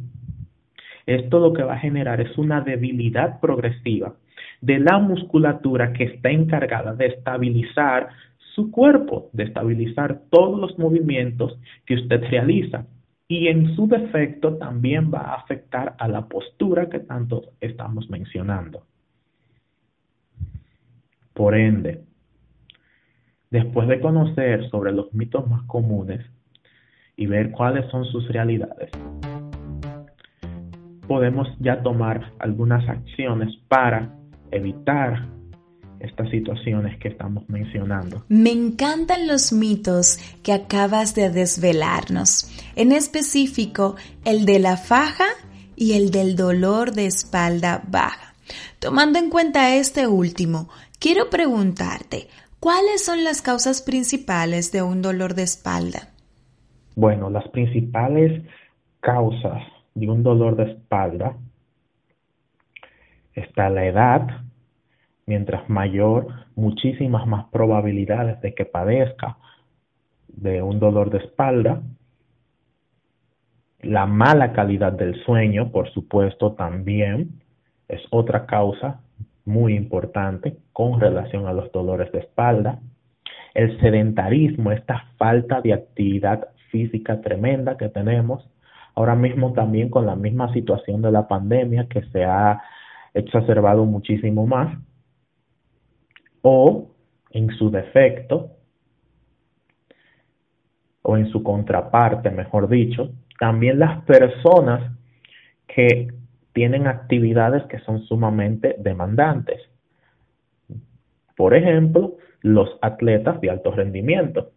esto 1.06 1.40
lo 1.40 1.54
que 1.54 1.64
va 1.64 1.76
a 1.76 1.80
generar 1.80 2.20
es 2.20 2.38
una 2.38 2.60
debilidad 2.62 3.40
progresiva 3.40 4.16
de 4.62 4.80
la 4.80 5.00
musculatura 5.00 5.94
que 5.94 6.04
está 6.04 6.30
encargada 6.30 6.94
de 6.94 7.08
estabilizar 7.08 8.10
su 8.56 8.72
cuerpo, 8.72 9.30
de 9.34 9.44
estabilizar 9.44 10.22
todos 10.30 10.60
los 10.60 10.78
movimientos 10.78 11.58
que 11.86 11.96
usted 11.96 12.22
realiza. 12.30 12.86
Y 13.28 13.48
en 13.48 13.76
su 13.76 13.88
defecto 13.88 14.58
también 14.58 15.12
va 15.14 15.20
a 15.20 15.36
afectar 15.36 15.96
a 16.00 16.08
la 16.08 16.28
postura 16.28 16.90
que 16.90 17.00
tanto 17.00 17.52
estamos 17.60 18.10
mencionando. 18.10 18.86
Por 21.34 21.56
ende, 21.56 22.04
después 23.52 23.88
de 23.88 24.00
conocer 24.00 24.70
sobre 24.70 24.92
los 24.92 25.14
mitos 25.14 25.48
más 25.48 25.64
comunes 25.64 26.26
y 27.16 27.26
ver 27.26 27.52
cuáles 27.52 27.90
son 27.92 28.06
sus 28.06 28.28
realidades, 28.30 28.92
podemos 31.08 31.48
ya 31.60 31.82
tomar 31.84 32.32
algunas 32.40 32.88
acciones 32.88 33.56
para 33.68 34.14
evitar 34.52 35.37
estas 36.00 36.30
situaciones 36.30 36.98
que 37.00 37.10
estamos 37.10 37.48
mencionando. 37.50 38.24
Me 38.30 38.52
encantan 38.52 39.28
los 39.28 39.52
mitos 39.52 40.18
que 40.44 40.54
acabas 40.54 41.16
de 41.16 41.30
desvelarnos, 41.30 42.50
en 42.76 42.92
específico 42.92 43.96
el 44.26 44.46
de 44.46 44.60
la 44.60 44.78
faja 44.78 45.26
y 45.76 45.94
el 45.94 46.12
del 46.12 46.36
dolor 46.36 46.94
de 46.94 47.06
espalda 47.06 47.84
baja. 47.88 48.34
Tomando 48.80 49.20
en 49.20 49.30
cuenta 49.30 49.76
este 49.76 50.08
último, 50.08 50.70
quiero 51.00 51.30
preguntarte, 51.30 52.28
¿cuáles 52.60 53.04
son 53.04 53.24
las 53.24 53.42
causas 53.42 53.82
principales 53.82 54.72
de 54.72 54.82
un 54.82 55.02
dolor 55.02 55.34
de 55.34 55.44
espalda? 55.44 56.10
Bueno, 56.96 57.30
las 57.30 57.48
principales 57.50 58.44
causas 59.00 59.62
de 59.94 60.10
un 60.10 60.24
dolor 60.24 60.56
de 60.56 60.72
espalda 60.72 61.38
está 63.34 63.70
la 63.70 63.86
edad, 63.86 64.47
mientras 65.28 65.70
mayor, 65.70 66.28
muchísimas 66.56 67.28
más 67.28 67.46
probabilidades 67.52 68.42
de 68.42 68.56
que 68.56 68.66
padezca 68.66 69.38
de 70.28 70.64
un 70.64 70.80
dolor 70.80 71.12
de 71.12 71.20
espalda. 71.20 71.82
La 73.82 74.08
mala 74.08 74.54
calidad 74.54 74.94
del 74.94 75.24
sueño, 75.24 75.72
por 75.72 75.92
supuesto, 75.92 76.54
también 76.54 77.42
es 77.88 78.02
otra 78.10 78.48
causa 78.48 79.02
muy 79.46 79.76
importante 79.76 80.58
con 80.74 81.00
relación 81.00 81.46
a 81.46 81.54
los 81.54 81.72
dolores 81.72 82.12
de 82.12 82.20
espalda. 82.20 82.80
El 83.54 83.80
sedentarismo, 83.80 84.72
esta 84.72 85.06
falta 85.18 85.62
de 85.62 85.74
actividad 85.74 86.48
física 86.72 87.22
tremenda 87.22 87.78
que 87.78 87.90
tenemos, 87.90 88.50
Ahora 88.98 89.14
mismo 89.14 89.54
también 89.54 89.90
con 89.90 90.08
la 90.08 90.16
misma 90.16 90.52
situación 90.54 91.04
de 91.04 91.12
la 91.12 91.28
pandemia 91.28 91.88
que 91.88 92.02
se 92.06 92.26
ha 92.26 92.60
exacerbado 93.14 93.86
muchísimo 93.86 94.48
más, 94.48 94.76
o 96.42 96.92
en 97.32 97.50
su 97.52 97.70
defecto, 97.70 98.52
o 101.02 101.18
en 101.18 101.28
su 101.28 101.42
contraparte, 101.44 102.30
mejor 102.32 102.68
dicho, 102.68 103.12
también 103.40 103.80
las 103.80 104.04
personas 104.04 104.92
que 105.68 106.08
tienen 106.54 106.88
actividades 106.88 107.64
que 107.66 107.80
son 107.80 108.02
sumamente 108.02 108.76
demandantes. 108.80 109.62
Por 111.36 111.54
ejemplo, 111.54 112.18
los 112.42 112.78
atletas 112.82 113.40
de 113.42 113.52
alto 113.52 113.72
rendimiento 113.72 114.52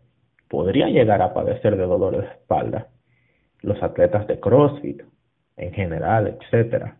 podrían 0.48 0.92
llegar 0.92 1.22
a 1.22 1.34
padecer 1.34 1.76
de 1.76 1.84
dolores 1.84 2.22
de 2.22 2.26
espalda 2.26 2.88
los 3.62 3.82
atletas 3.82 4.26
de 4.26 4.40
CrossFit 4.40 5.02
en 5.56 5.72
general, 5.72 6.38
etcétera. 6.38 6.96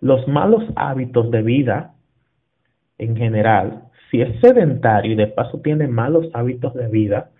Los 0.00 0.26
malos 0.28 0.62
hábitos 0.76 1.30
de 1.30 1.42
vida 1.42 1.94
en 2.98 3.16
general, 3.16 3.84
si 4.10 4.20
es 4.20 4.40
sedentario 4.40 5.12
y 5.12 5.16
de 5.16 5.28
paso 5.28 5.60
tiene 5.60 5.86
malos 5.86 6.28
hábitos 6.34 6.74
de 6.74 6.88
vida, 6.88 7.30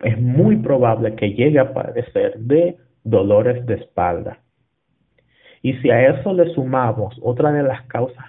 es 0.00 0.20
muy 0.20 0.56
probable 0.56 1.14
que 1.14 1.32
llegue 1.32 1.60
a 1.60 1.72
padecer 1.72 2.38
de 2.38 2.76
dolores 3.04 3.64
de 3.66 3.74
espalda. 3.74 4.38
Y 5.62 5.74
si 5.74 5.90
a 5.90 6.08
eso 6.08 6.34
le 6.34 6.52
sumamos 6.54 7.16
otra 7.22 7.52
de 7.52 7.62
las 7.62 7.82
causas 7.86 8.26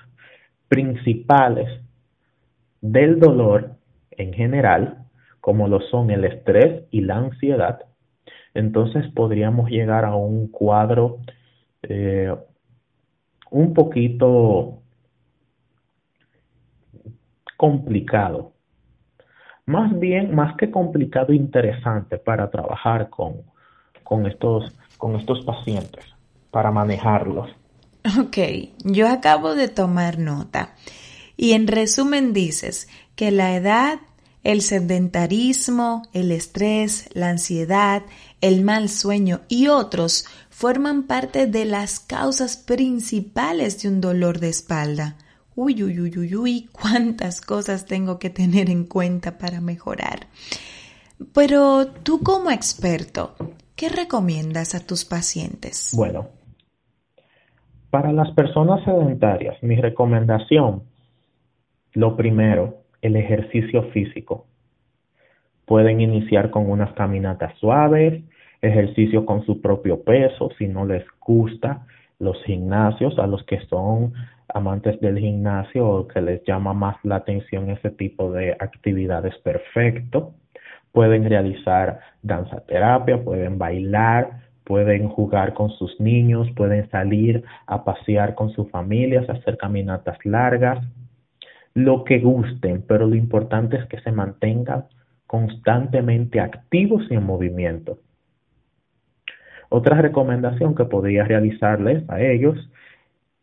principales 0.67 1.67
del 2.81 3.19
dolor 3.19 3.71
en 4.11 4.33
general, 4.33 5.05
como 5.41 5.67
lo 5.67 5.81
son 5.81 6.11
el 6.11 6.25
estrés 6.25 6.83
y 6.91 7.01
la 7.01 7.17
ansiedad, 7.17 7.79
entonces 8.53 9.07
podríamos 9.15 9.69
llegar 9.69 10.05
a 10.05 10.15
un 10.15 10.47
cuadro 10.47 11.17
eh, 11.81 12.33
un 13.49 13.73
poquito 13.73 14.82
complicado. 17.63 18.51
Más 19.65 19.97
bien, 19.97 20.35
más 20.35 20.57
que 20.57 20.69
complicado, 20.69 21.31
interesante 21.31 22.17
para 22.17 22.51
trabajar 22.51 23.09
con, 23.09 23.35
con, 24.03 24.27
estos, 24.27 24.77
con 24.97 25.15
estos 25.15 25.45
pacientes, 25.45 26.03
para 26.51 26.71
manejarlos. 26.71 27.49
Ok, 28.19 28.37
yo 28.83 29.07
acabo 29.07 29.55
de 29.55 29.69
tomar 29.69 30.19
nota. 30.19 30.73
Y 31.37 31.53
en 31.53 31.67
resumen 31.67 32.33
dices 32.33 32.89
que 33.15 33.31
la 33.31 33.55
edad 33.55 33.99
el 34.43 34.61
sedentarismo, 34.61 36.01
el 36.11 36.33
estrés, 36.33 37.07
la 37.13 37.29
ansiedad, 37.29 38.03
el 38.41 38.61
mal 38.61 38.89
sueño 38.89 39.39
y 39.47 39.69
otros 39.69 40.25
forman 40.49 41.03
parte 41.03 41.47
de 41.47 41.63
las 41.63 42.01
causas 42.01 42.57
principales 42.57 43.81
de 43.81 43.87
un 43.87 44.01
dolor 44.01 44.41
de 44.41 44.49
espalda. 44.49 45.15
Uy, 45.55 45.83
uy, 45.83 45.99
uy, 45.99 46.17
uy, 46.17 46.35
uy, 46.35 46.69
cuántas 46.71 47.39
cosas 47.39 47.85
tengo 47.85 48.17
que 48.17 48.31
tener 48.31 48.69
en 48.69 48.85
cuenta 48.85 49.37
para 49.37 49.61
mejorar. 49.61 50.27
Pero 51.33 51.87
tú 51.87 52.21
como 52.23 52.49
experto, 52.49 53.35
¿qué 53.75 53.89
recomiendas 53.89 54.73
a 54.73 54.85
tus 54.85 55.05
pacientes? 55.05 55.93
Bueno, 55.95 56.29
para 57.91 58.11
las 58.11 58.31
personas 58.31 58.83
sedentarias, 58.83 59.61
mi 59.61 59.75
recomendación, 59.75 60.83
lo 61.93 62.17
primero, 62.17 62.79
el 63.03 63.15
ejercicio 63.15 63.91
físico. 63.91 64.47
Pueden 65.65 66.01
iniciar 66.01 66.49
con 66.49 66.69
unas 66.69 66.93
caminatas 66.93 67.55
suaves, 67.59 68.23
ejercicio 68.61 69.25
con 69.25 69.45
su 69.45 69.61
propio 69.61 70.01
peso, 70.01 70.49
si 70.57 70.67
no 70.67 70.85
les 70.85 71.05
gusta 71.19 71.85
los 72.23 72.41
gimnasios, 72.43 73.17
a 73.19 73.27
los 73.27 73.43
que 73.43 73.59
son 73.67 74.13
amantes 74.53 74.99
del 75.01 75.17
gimnasio 75.19 75.87
o 75.87 76.07
que 76.07 76.21
les 76.21 76.43
llama 76.45 76.73
más 76.73 76.97
la 77.03 77.17
atención 77.17 77.69
ese 77.69 77.89
tipo 77.91 78.31
de 78.31 78.51
actividades, 78.59 79.35
perfecto. 79.39 80.33
Pueden 80.91 81.27
realizar 81.27 81.99
danza 82.21 82.61
terapia, 82.65 83.23
pueden 83.23 83.57
bailar, 83.57 84.43
pueden 84.63 85.09
jugar 85.09 85.53
con 85.53 85.69
sus 85.71 85.99
niños, 85.99 86.47
pueden 86.55 86.89
salir 86.89 87.43
a 87.67 87.83
pasear 87.83 88.35
con 88.35 88.51
sus 88.51 88.69
familias, 88.69 89.29
hacer 89.29 89.57
caminatas 89.57 90.17
largas, 90.23 90.85
lo 91.73 92.03
que 92.03 92.19
gusten, 92.19 92.83
pero 92.87 93.07
lo 93.07 93.15
importante 93.15 93.77
es 93.77 93.85
que 93.87 93.99
se 94.01 94.11
mantengan 94.11 94.85
constantemente 95.25 96.39
activos 96.39 97.03
y 97.09 97.15
en 97.15 97.23
movimiento. 97.23 97.97
Otra 99.75 99.99
recomendación 99.99 100.75
que 100.75 100.85
podría 100.85 101.23
realizarles 101.23 102.07
a 102.07 102.21
ellos, 102.21 102.69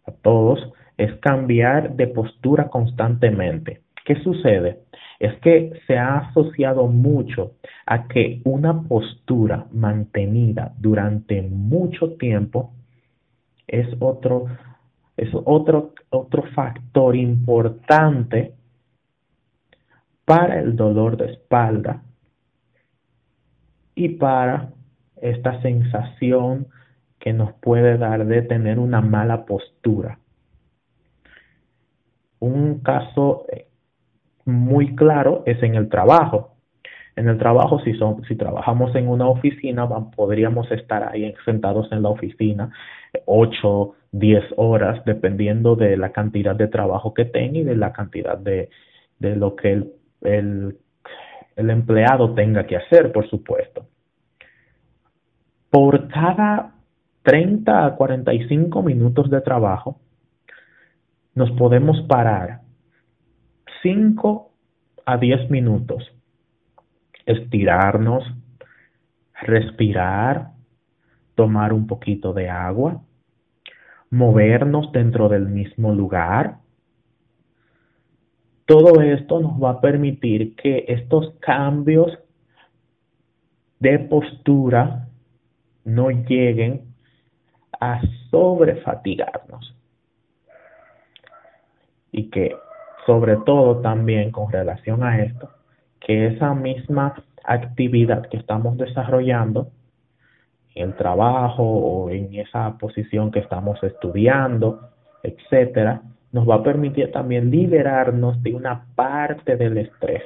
a 0.07 0.13
todos, 0.13 0.61
es 0.97 1.13
cambiar 1.17 1.97
de 1.97 2.07
postura 2.07 2.69
constantemente. 2.69 3.81
¿Qué 4.05 4.15
sucede? 4.23 4.79
Es 5.19 5.35
que 5.41 5.73
se 5.89 5.99
ha 5.99 6.19
asociado 6.19 6.87
mucho 6.87 7.55
a 7.85 8.07
que 8.07 8.43
una 8.45 8.81
postura 8.83 9.67
mantenida 9.73 10.73
durante 10.79 11.43
mucho 11.43 12.13
tiempo 12.13 12.75
es 13.67 13.89
otro, 13.99 14.45
es 15.17 15.31
otro, 15.35 15.95
otro 16.11 16.45
factor 16.55 17.17
importante 17.17 18.55
para 20.25 20.61
el 20.61 20.77
dolor 20.77 21.17
de 21.17 21.33
espalda 21.33 22.05
y 23.97 24.11
para 24.11 24.75
esta 25.21 25.61
sensación 25.63 26.67
que 27.19 27.33
nos 27.33 27.53
puede 27.55 27.99
dar 27.99 28.27
de 28.27 28.43
tener 28.43 28.79
una 28.79 29.01
mala 29.01 29.45
postura. 29.45 30.19
Un 32.41 32.81
caso 32.81 33.45
eh, 33.53 33.67
muy 34.47 34.97
claro 34.97 35.43
es 35.47 35.63
en 35.63 35.75
el 35.75 35.89
trabajo. 35.89 36.55
En 37.17 37.29
el 37.29 37.37
trabajo, 37.37 37.81
si, 37.81 37.93
son, 37.95 38.25
si 38.25 38.37
trabajamos 38.37 38.95
en 38.95 39.09
una 39.09 39.29
oficina, 39.29 39.87
podríamos 40.17 40.71
estar 40.73 41.07
ahí 41.13 41.35
sentados 41.45 41.93
en 41.93 42.03
la 42.03 42.09
oficina 42.09 42.73
8, 43.27 43.95
10 44.13 44.45
horas, 44.57 45.05
dependiendo 45.05 45.77
de 45.77 45.99
la 45.99 46.13
cantidad 46.13 46.57
de 46.57 46.69
trabajo 46.69 47.13
que 47.13 47.27
tenga 47.27 47.59
y 47.59 47.65
de 47.65 47.77
la 47.77 47.93
cantidad 47.93 48.39
de, 48.39 48.71
de 49.19 49.37
lo 49.37 49.55
que 49.55 49.85
el 50.23 50.79
empleado 51.57 52.33
tenga 52.35 52.67
que 52.67 52.77
hacer, 52.77 53.13
por 53.13 53.29
supuesto 53.29 53.90
por 55.71 56.09
cada 56.09 56.75
30 57.23 57.87
a 57.87 57.95
45 57.95 58.83
minutos 58.83 59.31
de 59.31 59.41
trabajo, 59.41 60.01
nos 61.35 61.51
podemos 61.53 62.01
parar 62.03 62.61
5 63.83 64.51
a 65.07 65.17
10 65.17 65.51
minutos, 65.51 66.13
estirarnos, 67.25 68.25
respirar, 69.41 70.51
tomar 71.35 71.73
un 71.73 71.87
poquito 71.87 72.33
de 72.33 72.51
agua, 72.51 73.03
movernos 74.11 74.91
dentro 74.93 75.29
del 75.29 75.47
mismo 75.47 75.95
lugar. 75.95 76.59
Todo 78.67 79.01
esto 79.01 79.41
nos 79.41 79.53
va 79.63 79.71
a 79.71 79.81
permitir 79.81 80.55
que 80.57 80.85
estos 80.89 81.33
cambios 81.41 82.19
de 83.79 83.99
postura 84.01 85.10
no 85.85 86.11
lleguen 86.11 86.83
a 87.81 88.01
sobrefatigarnos. 88.31 89.75
Y 92.13 92.31
que 92.31 92.57
sobre 93.07 93.37
todo 93.39 93.81
también 93.81 94.31
con 94.31 94.51
relación 94.53 95.03
a 95.03 95.23
esto, 95.23 95.51
que 96.01 96.27
esa 96.29 96.55
misma 96.55 97.15
actividad 97.45 98.29
que 98.29 98.37
estamos 98.37 98.77
desarrollando 98.77 99.71
en 100.75 100.91
el 100.91 100.97
trabajo 100.97 101.63
o 101.63 102.11
en 102.11 102.35
esa 102.35 102.77
posición 102.79 103.31
que 103.31 103.41
estamos 103.41 103.83
estudiando, 103.83 104.91
etcétera, 105.23 106.03
nos 106.33 106.49
va 106.49 106.57
a 106.57 106.63
permitir 106.63 107.11
también 107.11 107.51
liberarnos 107.51 108.43
de 108.43 108.55
una 108.55 108.87
parte 108.95 109.57
del 109.57 109.79
estrés 109.79 110.23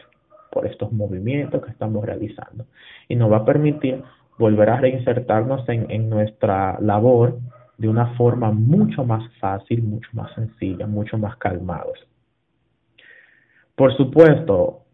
por 0.51 0.67
estos 0.67 0.93
movimientos 0.93 1.65
que 1.65 1.71
estamos 1.71 2.05
realizando 2.05 2.67
y 3.09 3.17
nos 3.17 3.33
va 3.33 3.39
a 3.39 3.45
permitir 3.45 4.03
volver 4.39 4.71
a 4.71 4.77
reinsertarnos 4.77 5.69
en, 5.69 5.91
en 5.91 6.09
nuestra 6.09 6.79
labor 6.81 7.39
de 7.79 7.89
una 7.89 8.15
forma 8.15 8.53
mucho 8.53 9.05
más 9.05 9.25
fácil, 9.39 9.83
mucho 9.83 10.09
más 10.13 10.33
sencilla, 10.35 10.87
mucho 10.87 11.19
más 11.19 11.37
calmados. 11.37 11.99
Por 13.75 13.97
supuesto, 13.97 14.85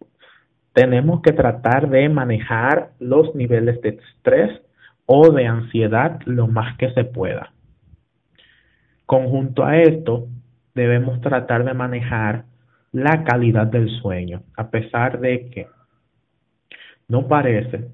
tenemos 0.73 1.21
que 1.23 1.33
tratar 1.33 1.91
de 1.91 2.09
manejar 2.09 2.93
los 2.99 3.35
niveles 3.35 3.81
de 3.83 3.91
estrés 3.91 4.61
o 5.07 5.31
de 5.33 5.47
ansiedad 5.47 6.21
lo 6.25 6.47
más 6.47 6.77
que 6.79 6.91
se 6.93 7.05
pueda. 7.05 7.53
Conjunto 9.07 9.65
a 9.65 9.77
esto, 9.79 10.29
debemos 10.75 11.21
tratar 11.21 11.65
de 11.65 11.75
manejar 11.75 12.45
la 12.93 13.25
calidad 13.25 13.67
del 13.67 13.91
sueño, 14.01 14.43
a 14.57 14.71
pesar 14.71 15.21
de 15.21 15.51
que 15.51 15.67
no 17.09 17.27
parece, 17.27 17.89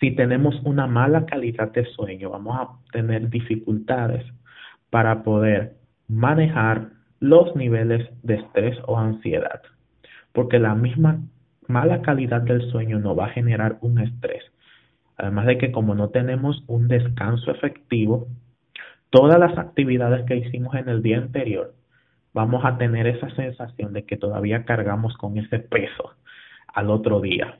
si 0.00 0.10
tenemos 0.12 0.60
una 0.64 0.86
mala 0.86 1.26
calidad 1.26 1.72
de 1.72 1.84
sueño, 1.86 2.30
vamos 2.30 2.56
a 2.58 2.68
tener 2.92 3.28
dificultades 3.28 4.24
para 4.90 5.22
poder 5.22 5.76
manejar 6.08 6.90
los 7.20 7.54
niveles 7.56 8.08
de 8.22 8.34
estrés 8.34 8.76
o 8.86 8.98
ansiedad, 8.98 9.62
porque 10.32 10.58
la 10.58 10.74
misma 10.74 11.20
mala 11.68 12.02
calidad 12.02 12.42
del 12.42 12.70
sueño 12.70 12.98
nos 12.98 13.18
va 13.18 13.26
a 13.26 13.30
generar 13.30 13.78
un 13.80 13.98
estrés. 13.98 14.44
Además 15.16 15.46
de 15.46 15.58
que 15.58 15.72
como 15.72 15.94
no 15.94 16.10
tenemos 16.10 16.64
un 16.66 16.88
descanso 16.88 17.50
efectivo, 17.50 18.26
todas 19.10 19.38
las 19.38 19.56
actividades 19.56 20.26
que 20.26 20.36
hicimos 20.36 20.74
en 20.74 20.88
el 20.88 21.02
día 21.02 21.18
anterior, 21.18 21.72
vamos 22.32 22.64
a 22.64 22.76
tener 22.78 23.06
esa 23.06 23.30
sensación 23.30 23.92
de 23.92 24.04
que 24.04 24.16
todavía 24.16 24.64
cargamos 24.64 25.16
con 25.16 25.38
ese 25.38 25.60
peso 25.60 26.14
al 26.74 26.90
otro 26.90 27.20
día. 27.20 27.58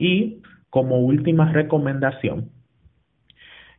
Y 0.00 0.40
como 0.70 0.98
última 1.00 1.52
recomendación, 1.52 2.48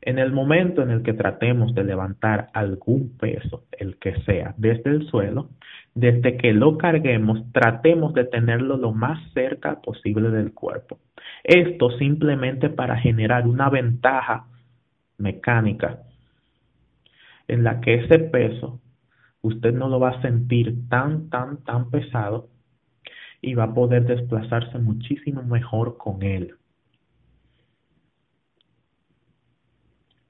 en 0.02 0.20
el 0.20 0.32
momento 0.32 0.84
en 0.84 0.92
el 0.92 1.02
que 1.02 1.14
tratemos 1.14 1.74
de 1.74 1.84
levantar 1.84 2.50
algún 2.54 3.18
peso, 3.18 3.64
el 3.72 3.98
que 3.98 4.22
sea, 4.22 4.54
desde 4.56 4.92
el 4.92 5.08
suelo, 5.08 5.50
desde 5.96 6.38
que 6.38 6.54
lo 6.54 6.78
carguemos, 6.78 7.52
tratemos 7.52 8.14
de 8.14 8.26
tenerlo 8.26 8.78
lo 8.78 8.94
más 8.94 9.32
cerca 9.34 9.82
posible 9.82 10.30
del 10.30 10.54
cuerpo. 10.54 11.00
Esto 11.44 11.90
simplemente 11.98 12.70
para 12.70 12.98
generar 12.98 13.48
una 13.48 13.72
ventaja 13.72 14.46
mecánica 15.18 16.04
en 17.48 17.64
la 17.64 17.82
que 17.82 17.96
ese 17.96 18.20
peso 18.20 18.80
usted 19.42 19.74
no 19.74 19.90
lo 19.90 20.00
va 20.00 20.12
a 20.12 20.22
sentir 20.22 20.88
tan, 20.88 21.30
tan, 21.30 21.64
tan 21.64 21.90
pesado 21.90 22.48
y 23.42 23.56
va 23.56 23.66
a 23.66 23.74
poder 23.74 24.06
desplazarse 24.06 24.78
muchísimo 24.78 25.42
mejor 25.44 25.98
con 25.98 26.22
él. 26.22 26.56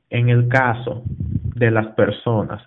En 0.10 0.30
el 0.30 0.48
caso 0.48 1.04
de 1.56 1.72
las 1.72 1.88
personas 1.96 2.62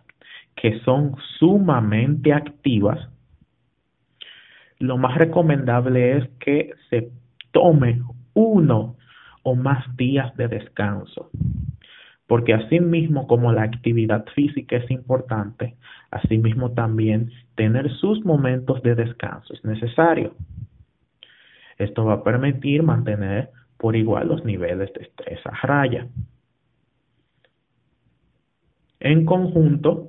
que 0.56 0.80
son 0.80 1.16
sumamente 1.38 2.32
activas, 2.32 3.08
lo 4.78 4.96
más 4.98 5.16
recomendable 5.16 6.18
es 6.18 6.28
que 6.40 6.72
se 6.90 7.10
tome 7.52 8.02
uno 8.34 8.96
o 9.42 9.54
más 9.54 9.84
días 9.96 10.34
de 10.36 10.48
descanso 10.48 11.30
porque 12.34 12.52
así 12.52 12.80
mismo 12.80 13.28
como 13.28 13.52
la 13.52 13.62
actividad 13.62 14.24
física 14.34 14.74
es 14.74 14.90
importante, 14.90 15.76
asimismo 16.10 16.72
también 16.72 17.30
tener 17.54 17.88
sus 17.98 18.24
momentos 18.24 18.82
de 18.82 18.96
descanso 18.96 19.54
es 19.54 19.64
necesario. 19.64 20.34
Esto 21.78 22.04
va 22.04 22.14
a 22.14 22.24
permitir 22.24 22.82
mantener 22.82 23.50
por 23.76 23.94
igual 23.94 24.26
los 24.26 24.44
niveles 24.44 24.92
de 24.94 25.02
estrés 25.02 25.38
a 25.46 25.64
raya. 25.64 26.08
En 28.98 29.24
conjunto 29.24 30.08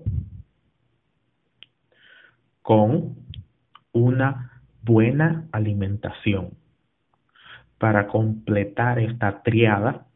con 2.63 3.17
una 3.91 4.63
buena 4.81 5.47
alimentación 5.51 6.57
para 7.77 8.07
completar 8.07 8.97
esta 8.97 9.43
triada 9.43 10.07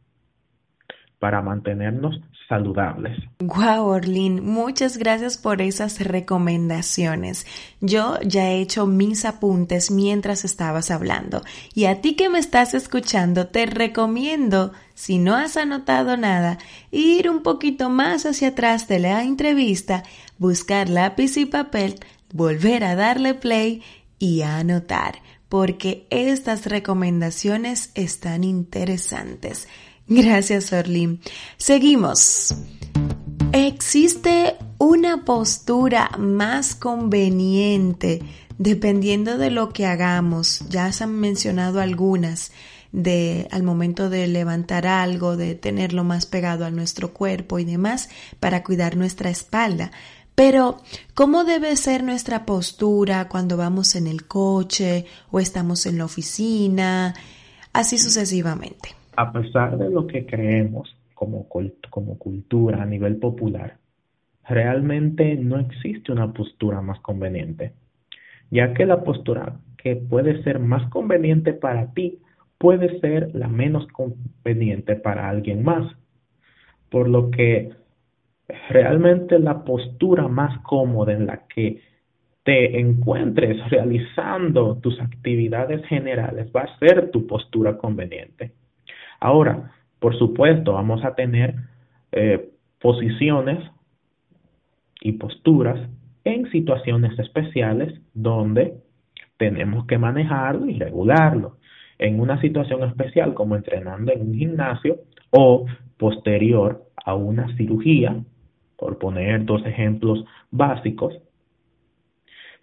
para 1.20 1.42
mantenernos 1.42 2.20
saludables. 2.50 3.18
Wow, 3.40 3.86
Orlin, 3.86 4.44
muchas 4.44 4.98
gracias 4.98 5.38
por 5.38 5.62
esas 5.62 6.00
recomendaciones. 6.00 7.46
Yo 7.80 8.20
ya 8.22 8.50
he 8.50 8.60
hecho 8.60 8.88
mis 8.88 9.24
apuntes 9.24 9.92
mientras 9.92 10.44
estabas 10.44 10.90
hablando 10.90 11.44
y 11.76 11.86
a 11.86 12.02
ti 12.02 12.16
que 12.16 12.30
me 12.30 12.40
estás 12.40 12.74
escuchando 12.74 13.48
te 13.48 13.68
recomiendo, 13.68 14.74
si 14.96 15.20
no 15.20 15.36
has 15.36 15.58
anotado 15.58 16.18
nada, 16.18 16.58
ir 16.92 17.30
un 17.30 17.44
poquito 17.44 17.90
más 17.90 18.26
hacia 18.26 18.50
atrás 18.50 18.88
de 18.88 19.00
la 19.00 19.24
entrevista, 19.24 20.04
buscar 20.40 20.90
lápiz 20.90 21.38
y 21.38 21.46
papel, 21.46 21.96
volver 22.34 22.84
a 22.84 22.96
darle 22.96 23.36
play 23.36 23.84
y 24.18 24.42
anotar, 24.42 25.20
porque 25.48 26.08
estas 26.10 26.66
recomendaciones 26.66 27.92
están 27.94 28.44
interesantes. 28.44 29.68
Gracias, 30.10 30.74
Orlin. 30.74 31.22
Seguimos. 31.58 32.56
¿Existe 33.54 34.56
una 34.80 35.24
postura 35.24 36.10
más 36.18 36.74
conveniente 36.74 38.24
dependiendo 38.58 39.38
de 39.38 39.52
lo 39.52 39.70
que 39.70 39.86
hagamos? 39.86 40.64
Ya 40.68 40.92
se 40.92 41.04
han 41.04 41.14
mencionado 41.20 41.80
algunas 41.80 42.52
de 42.92 43.48
al 43.52 43.62
momento 43.62 44.10
de 44.10 44.26
levantar 44.26 44.88
algo, 44.88 45.38
de 45.38 45.54
tenerlo 45.54 46.04
más 46.04 46.26
pegado 46.26 46.66
a 46.66 46.72
nuestro 46.72 47.14
cuerpo 47.14 47.60
y 47.60 47.66
demás 47.66 48.10
para 48.40 48.64
cuidar 48.64 48.98
nuestra 48.98 49.30
espalda. 49.30 49.92
Pero, 50.34 50.82
¿cómo 51.14 51.44
debe 51.44 51.76
ser 51.76 52.04
nuestra 52.04 52.48
postura 52.48 53.30
cuando 53.30 53.58
vamos 53.58 53.94
en 53.94 54.08
el 54.08 54.26
coche 54.26 55.06
o 55.30 55.40
estamos 55.40 55.86
en 55.86 56.00
la 56.00 56.06
oficina? 56.06 57.14
Así 57.74 58.00
sucesivamente 58.00 58.99
a 59.20 59.34
pesar 59.34 59.78
de 59.78 59.90
lo 59.90 60.08
que 60.08 60.26
creemos 60.26 60.96
como, 61.14 61.50
cultura 61.50 62.82
a 62.82 62.86
nivel 62.86 63.18
popular, 63.18 63.76
realmente 64.48 65.36
no 65.36 65.60
existe 65.60 66.14
una 66.14 66.32
postura 66.32 66.82
más 66.82 67.02
conveniente, 67.02 67.74
ya 68.50 68.74
que 68.74 68.86
la 68.86 69.04
postura 69.04 69.60
que 69.76 69.98
puede 69.98 70.42
ser 70.44 70.60
más 70.60 70.90
conveniente 70.90 71.52
para 71.52 71.92
ti 71.92 72.20
puede 72.58 73.02
ser 73.02 73.36
la 73.36 73.50
menos 73.50 73.88
conveniente 73.88 74.96
para 74.96 75.28
alguien 75.28 75.64
más. 75.64 75.92
Por 76.90 77.10
lo 77.10 77.30
que 77.30 77.74
realmente 78.70 79.38
la 79.38 79.66
postura 79.66 80.30
más 80.30 80.58
cómoda 80.62 81.12
en 81.12 81.26
la 81.26 81.46
que 81.54 81.82
te 82.44 82.80
encuentres 82.80 83.70
realizando 83.70 84.78
tus 84.78 84.98
actividades 85.02 85.86
generales 85.88 86.50
va 86.56 86.62
a 86.62 86.80
ser 86.80 87.12
tu 87.12 87.28
postura 87.28 87.78
conveniente. 87.78 88.54
Ahora, 89.20 89.72
por 90.00 90.18
supuesto, 90.18 90.74
vamos 90.74 91.04
a 91.04 91.16
tener 91.16 91.56
eh, 92.12 92.50
posiciones 92.80 93.60
y 95.02 95.14
posturas 95.14 95.80
en 96.24 96.50
situaciones 96.52 97.18
especiales 97.20 98.00
donde 98.14 98.76
tenemos 99.38 99.86
que 99.88 99.98
manejarlo 99.98 100.68
y 100.68 100.78
regularlo. 100.78 101.58
En 101.98 102.20
una 102.20 102.40
situación 102.40 102.84
especial 102.84 103.34
como 103.34 103.56
entrenando 103.56 104.12
en 104.14 104.22
un 104.22 104.34
gimnasio 104.34 105.00
o 105.32 105.66
posterior 105.98 106.86
a 107.06 107.16
una 107.16 107.56
cirugía, 107.58 108.16
por 108.78 108.98
poner 108.98 109.44
dos 109.46 109.66
ejemplos 109.66 110.24
básicos, 110.52 111.14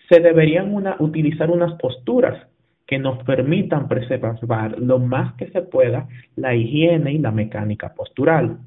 se 0.09 0.21
deberían 0.21 0.73
utilizar 1.01 1.51
unas 1.51 1.75
posturas 1.75 2.47
que 2.87 2.99
nos 2.99 3.23
permitan 3.25 3.89
preservar 3.89 4.79
lo 4.79 4.99
más 4.99 5.35
que 5.35 5.51
se 5.51 5.63
pueda 5.63 6.09
la 6.37 6.55
higiene 6.55 7.13
y 7.13 7.19
la 7.19 7.33
mecánica 7.33 7.93
postural. 7.95 8.59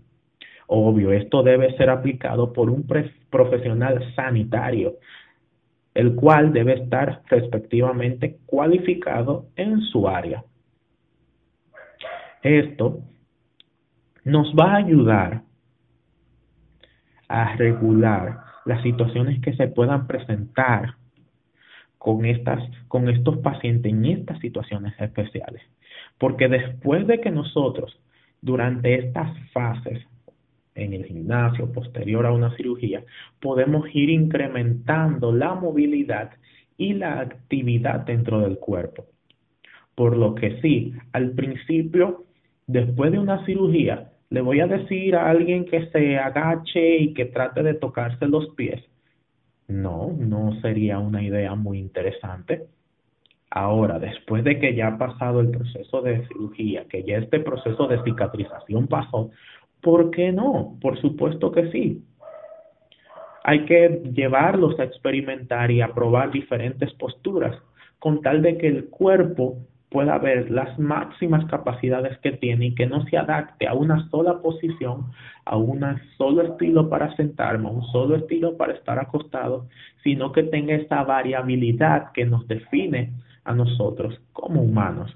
Obvio, 0.68 1.12
esto 1.12 1.42
debe 1.42 1.76
ser 1.78 1.90
aplicado 1.90 2.54
por 2.54 2.70
un 2.70 2.86
profesional 3.30 4.14
sanitario, 4.16 4.98
el 5.94 6.16
cual 6.16 6.54
debe 6.54 6.74
estar 6.74 7.22
respectivamente 7.28 8.38
cualificado 8.46 9.48
en 9.56 9.82
su 9.82 10.08
área. 10.08 10.44
Esto 12.44 13.00
nos 14.24 14.54
va 14.54 14.74
a 14.74 14.78
ayudar 14.78 15.42
a 17.28 17.56
regular 17.56 18.40
las 18.66 18.82
situaciones 18.84 19.42
que 19.42 19.54
se 19.56 19.68
puedan 19.68 20.08
presentar 20.08 20.99
con, 22.00 22.26
estas, 22.26 22.64
con 22.88 23.08
estos 23.10 23.38
pacientes 23.40 23.92
en 23.92 24.06
estas 24.06 24.40
situaciones 24.40 24.94
especiales. 25.00 25.62
Porque 26.18 26.48
después 26.48 27.06
de 27.06 27.22
que 27.22 27.30
nosotros, 27.30 28.00
durante 28.42 28.96
estas 28.96 29.38
fases, 29.52 30.00
en 30.74 30.94
el 30.94 31.06
gimnasio, 31.06 31.72
posterior 31.72 32.26
a 32.26 32.32
una 32.32 32.56
cirugía, 32.56 33.04
podemos 33.42 33.86
ir 33.94 34.10
incrementando 34.10 35.34
la 35.34 35.54
movilidad 35.54 36.32
y 36.78 36.94
la 36.94 37.20
actividad 37.20 38.06
dentro 38.06 38.40
del 38.40 38.58
cuerpo. 38.58 39.06
Por 39.94 40.16
lo 40.16 40.36
que 40.36 40.62
sí, 40.62 40.94
al 41.12 41.32
principio, 41.32 42.24
después 42.66 43.12
de 43.12 43.20
una 43.20 43.46
cirugía, 43.46 44.14
le 44.30 44.40
voy 44.40 44.62
a 44.62 44.68
decir 44.68 45.16
a 45.18 45.30
alguien 45.30 45.66
que 45.66 45.88
se 45.88 46.18
agache 46.18 46.98
y 46.98 47.14
que 47.14 47.26
trate 47.26 47.62
de 47.62 47.74
tocarse 47.74 48.26
los 48.28 48.48
pies 48.56 48.82
no, 49.70 50.12
no 50.18 50.60
sería 50.62 51.00
una 51.00 51.24
idea 51.24 51.56
muy 51.56 51.80
interesante. 51.80 52.66
Ahora, 53.52 54.00
después 54.00 54.44
de 54.44 54.60
que 54.60 54.76
ya 54.76 54.88
ha 54.88 54.98
pasado 54.98 55.40
el 55.40 55.52
proceso 55.52 56.02
de 56.02 56.28
cirugía, 56.28 56.86
que 56.86 57.04
ya 57.04 57.18
este 57.18 57.40
proceso 57.40 57.88
de 57.88 58.04
cicatrización 58.04 58.88
pasó, 58.88 59.32
¿por 59.82 60.12
qué 60.12 60.32
no? 60.32 60.78
Por 60.82 61.00
supuesto 61.00 61.52
que 61.52 61.72
sí. 61.72 62.04
Hay 63.44 63.66
que 63.66 64.02
llevarlos 64.14 64.80
a 64.80 64.84
experimentar 64.84 65.72
y 65.72 65.82
a 65.82 65.94
probar 65.94 66.32
diferentes 66.32 66.92
posturas, 66.94 67.56
con 68.00 68.22
tal 68.22 68.42
de 68.42 68.58
que 68.58 68.68
el 68.68 68.90
cuerpo 68.90 69.58
pueda 69.90 70.18
ver 70.20 70.52
las 70.52 70.78
máximas 70.78 71.46
capacidades 71.46 72.18
que 72.20 72.32
tiene 72.32 72.68
y 72.68 72.76
que 72.76 72.86
no 72.86 73.04
se 73.06 73.18
adapte 73.18 73.68
a 73.68 73.74
una 73.74 74.08
sola 74.10 74.40
posición, 74.42 75.12
a 75.46 75.58
un 75.58 75.84
solo 76.18 76.44
estilo 76.44 76.90
para 76.90 77.16
sentarme, 77.16 77.68
a 77.68 77.72
un 77.72 77.86
solo 77.92 78.16
estilo 78.16 78.56
para 78.56 78.74
estar 78.74 79.00
acostado, 79.00 79.68
sino 80.04 80.32
que 80.32 80.44
tenga 80.44 80.76
esa 80.76 81.04
variabilidad 81.04 82.12
que 82.14 82.26
nos 82.26 82.48
define 82.48 83.14
a 83.44 83.54
nosotros 83.54 84.20
como 84.32 84.62
humanos 84.62 85.16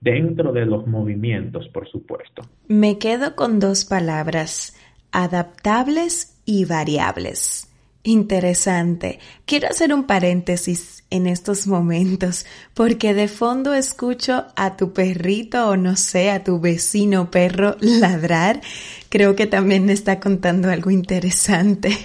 dentro 0.00 0.52
de 0.52 0.66
los 0.66 0.86
movimientos, 0.86 1.66
por 1.68 1.88
supuesto. 1.88 2.42
Me 2.68 2.98
quedo 2.98 3.34
con 3.34 3.58
dos 3.58 3.86
palabras, 3.86 4.76
adaptables 5.12 6.42
y 6.44 6.66
variables. 6.66 7.73
Interesante. 8.06 9.18
Quiero 9.46 9.68
hacer 9.68 9.94
un 9.94 10.04
paréntesis 10.04 11.04
en 11.08 11.26
estos 11.26 11.66
momentos 11.66 12.44
porque 12.74 13.14
de 13.14 13.28
fondo 13.28 13.72
escucho 13.72 14.44
a 14.56 14.76
tu 14.76 14.92
perrito 14.92 15.70
o 15.70 15.78
no 15.78 15.96
sé, 15.96 16.30
a 16.30 16.44
tu 16.44 16.60
vecino 16.60 17.30
perro 17.30 17.78
ladrar. 17.80 18.60
Creo 19.08 19.34
que 19.34 19.46
también 19.46 19.88
está 19.88 20.20
contando 20.20 20.68
algo 20.70 20.90
interesante. 20.90 21.96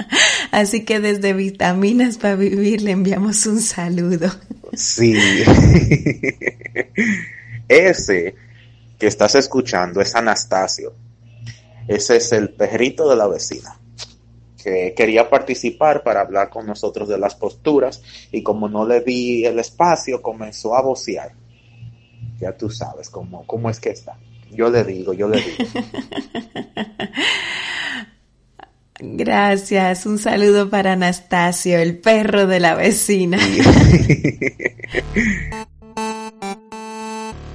Así 0.52 0.86
que 0.86 1.00
desde 1.00 1.34
Vitaminas 1.34 2.16
para 2.16 2.36
Vivir 2.36 2.80
le 2.80 2.92
enviamos 2.92 3.44
un 3.44 3.60
saludo. 3.60 4.32
Sí. 4.72 5.14
Ese 7.68 8.34
que 8.98 9.06
estás 9.06 9.34
escuchando 9.34 10.00
es 10.00 10.14
Anastasio. 10.14 10.94
Ese 11.88 12.16
es 12.16 12.32
el 12.32 12.54
perrito 12.54 13.10
de 13.10 13.16
la 13.16 13.26
vecina 13.26 13.81
que 14.62 14.94
quería 14.96 15.28
participar 15.28 16.02
para 16.02 16.20
hablar 16.20 16.48
con 16.48 16.66
nosotros 16.66 17.08
de 17.08 17.18
las 17.18 17.34
posturas 17.34 18.02
y 18.30 18.42
como 18.42 18.68
no 18.68 18.86
le 18.86 19.00
di 19.00 19.44
el 19.44 19.58
espacio 19.58 20.22
comenzó 20.22 20.76
a 20.76 20.82
vocear. 20.82 21.32
Ya 22.40 22.56
tú 22.56 22.70
sabes 22.70 23.10
cómo, 23.10 23.46
cómo 23.46 23.70
es 23.70 23.78
que 23.80 23.90
está. 23.90 24.16
Yo 24.50 24.68
le 24.70 24.84
digo, 24.84 25.12
yo 25.12 25.28
le 25.28 25.40
digo. 25.42 25.56
Gracias, 28.98 30.06
un 30.06 30.18
saludo 30.18 30.70
para 30.70 30.92
Anastasio, 30.92 31.78
el 31.78 31.98
perro 31.98 32.46
de 32.46 32.60
la 32.60 32.74
vecina. 32.76 33.38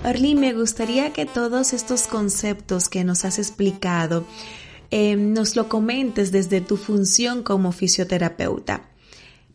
Orly, 0.03 0.35
me 0.35 0.53
gustaría 0.53 1.13
que 1.13 1.25
todos 1.25 1.73
estos 1.73 2.07
conceptos 2.07 2.89
que 2.89 3.03
nos 3.03 3.25
has 3.25 3.39
explicado 3.39 4.25
Em, 4.89 5.33
nos 5.33 5.55
lo 5.55 5.67
comentes 5.67 6.31
desde 6.31 6.61
tu 6.61 6.77
función 6.77 7.43
como 7.43 7.71
fisioterapeuta. 7.71 8.83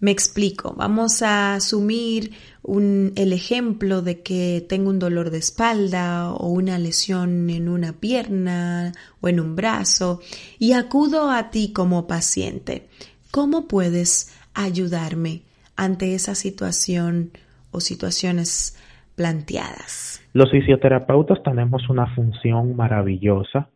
Me 0.01 0.11
explico, 0.11 0.75
vamos 0.77 1.23
a 1.23 1.55
asumir 1.55 2.33
un, 2.63 3.13
el 3.15 3.33
ejemplo 3.33 4.03
de 4.03 4.21
que 4.21 4.67
tengo 4.69 4.91
un 4.91 4.99
dolor 4.99 5.31
de 5.31 5.39
espalda 5.39 6.33
o 6.33 6.49
una 6.49 6.77
lesión 6.79 7.49
en 7.51 7.69
una 7.69 7.93
pierna 7.93 8.93
o 9.21 9.29
en 9.29 9.39
un 9.39 9.55
brazo 9.55 10.21
y 10.59 10.73
acudo 10.73 11.31
a 11.31 11.51
ti 11.51 11.73
como 11.73 12.09
paciente. 12.09 12.89
¿Cómo 13.31 13.69
puedes 13.69 14.37
ayudarme 14.55 15.43
ante 15.77 16.17
esa 16.17 16.35
situación 16.35 17.31
o 17.71 17.81
situaciones 17.81 18.77
planteadas? 19.15 20.21
Los 20.33 20.51
fisioterapeutas 20.51 21.43
tenemos 21.43 21.89
una 21.89 22.13
función 22.15 22.75
maravillosa. 22.75 23.69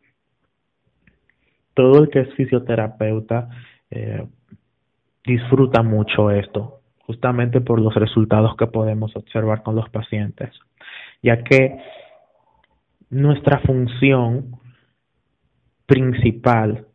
Todo 1.76 2.02
el 2.02 2.08
que 2.08 2.20
es 2.20 2.34
fisioterapeuta 2.36 3.50
eh, 3.90 4.26
disfruta 5.26 5.82
mucho 5.82 6.30
esto, 6.30 6.80
justamente 7.00 7.60
por 7.60 7.82
los 7.82 7.94
resultados 7.94 8.56
que 8.56 8.66
podemos 8.66 9.14
observar 9.14 9.62
con 9.62 9.76
los 9.76 9.86
pacientes, 9.90 10.58
ya 11.22 11.44
que 11.44 11.78
nuestra 13.10 13.58
función 13.58 14.58
principal 15.84 16.86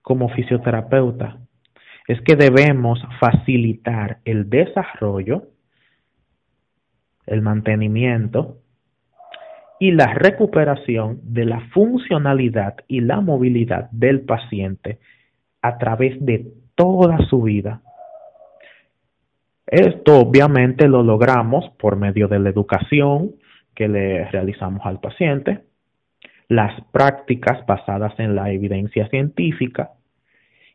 como 0.00 0.30
fisioterapeuta 0.30 1.36
es 2.08 2.18
que 2.22 2.34
debemos 2.34 3.00
facilitar 3.20 4.20
el 4.24 4.48
desarrollo, 4.48 5.42
el 7.26 7.42
mantenimiento 7.42 8.61
y 9.82 9.90
la 9.90 10.14
recuperación 10.14 11.18
de 11.24 11.44
la 11.44 11.58
funcionalidad 11.70 12.76
y 12.86 13.00
la 13.00 13.20
movilidad 13.20 13.90
del 13.90 14.20
paciente 14.20 15.00
a 15.60 15.76
través 15.76 16.24
de 16.24 16.52
toda 16.76 17.18
su 17.28 17.42
vida. 17.42 17.82
Esto 19.66 20.20
obviamente 20.20 20.86
lo 20.86 21.02
logramos 21.02 21.68
por 21.80 21.96
medio 21.96 22.28
de 22.28 22.38
la 22.38 22.50
educación 22.50 23.32
que 23.74 23.88
le 23.88 24.30
realizamos 24.30 24.86
al 24.86 25.00
paciente, 25.00 25.64
las 26.46 26.80
prácticas 26.92 27.66
basadas 27.66 28.14
en 28.20 28.36
la 28.36 28.52
evidencia 28.52 29.08
científica 29.08 29.90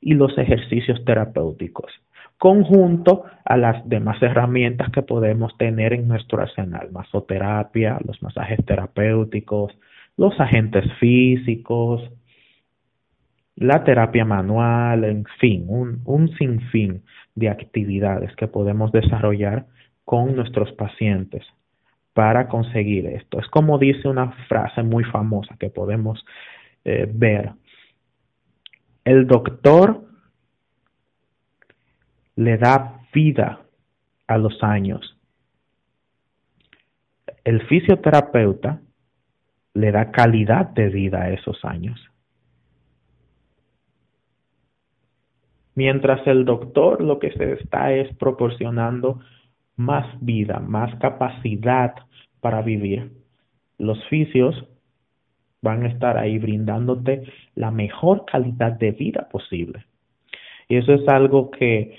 y 0.01 0.15
los 0.15 0.37
ejercicios 0.37 1.05
terapéuticos 1.05 1.89
conjunto 2.37 3.23
a 3.45 3.57
las 3.57 3.87
demás 3.87 4.21
herramientas 4.21 4.91
que 4.91 5.01
podemos 5.01 5.57
tener 5.57 5.93
en 5.93 6.07
nuestro 6.07 6.41
arsenal, 6.41 6.91
masoterapia, 6.91 7.99
los 8.05 8.21
masajes 8.21 8.63
terapéuticos, 8.65 9.77
los 10.17 10.39
agentes 10.39 10.85
físicos, 10.99 12.01
la 13.55 13.83
terapia 13.83 14.23
manual, 14.23 15.03
en 15.03 15.25
fin, 15.39 15.65
un, 15.67 16.01
un 16.05 16.29
sinfín 16.37 17.03
de 17.33 17.49
actividades 17.49 18.35
que 18.35 18.47
podemos 18.47 18.91
desarrollar 18.91 19.65
con 20.05 20.35
nuestros 20.35 20.71
pacientes 20.73 21.43
para 22.13 22.47
conseguir 22.47 23.05
esto. 23.07 23.39
Es 23.39 23.47
como 23.47 23.77
dice 23.77 24.07
una 24.07 24.31
frase 24.47 24.83
muy 24.83 25.03
famosa 25.03 25.55
que 25.59 25.69
podemos 25.69 26.23
eh, 26.83 27.09
ver. 27.11 27.51
El 29.05 29.27
doctor 29.27 30.06
le 32.37 32.57
da 32.57 33.01
vida 33.13 33.65
a 34.27 34.37
los 34.37 34.63
años. 34.63 35.17
El 37.43 37.61
fisioterapeuta 37.67 38.79
le 39.73 39.91
da 39.91 40.11
calidad 40.11 40.67
de 40.67 40.89
vida 40.89 41.23
a 41.23 41.31
esos 41.31 41.65
años. 41.65 41.99
Mientras 45.73 46.25
el 46.27 46.45
doctor 46.45 47.03
lo 47.03 47.19
que 47.19 47.31
se 47.31 47.53
está 47.53 47.91
es 47.91 48.15
proporcionando 48.17 49.19
más 49.75 50.05
vida, 50.21 50.59
más 50.59 50.93
capacidad 50.99 51.95
para 52.39 52.61
vivir. 52.61 53.11
Los 53.79 54.03
fisios 54.09 54.65
van 55.61 55.83
a 55.83 55.87
estar 55.87 56.17
ahí 56.17 56.37
brindándote 56.37 57.23
la 57.55 57.71
mejor 57.71 58.25
calidad 58.25 58.73
de 58.73 58.91
vida 58.91 59.27
posible. 59.29 59.85
Y 60.67 60.77
eso 60.77 60.93
es 60.93 61.07
algo 61.07 61.51
que 61.51 61.97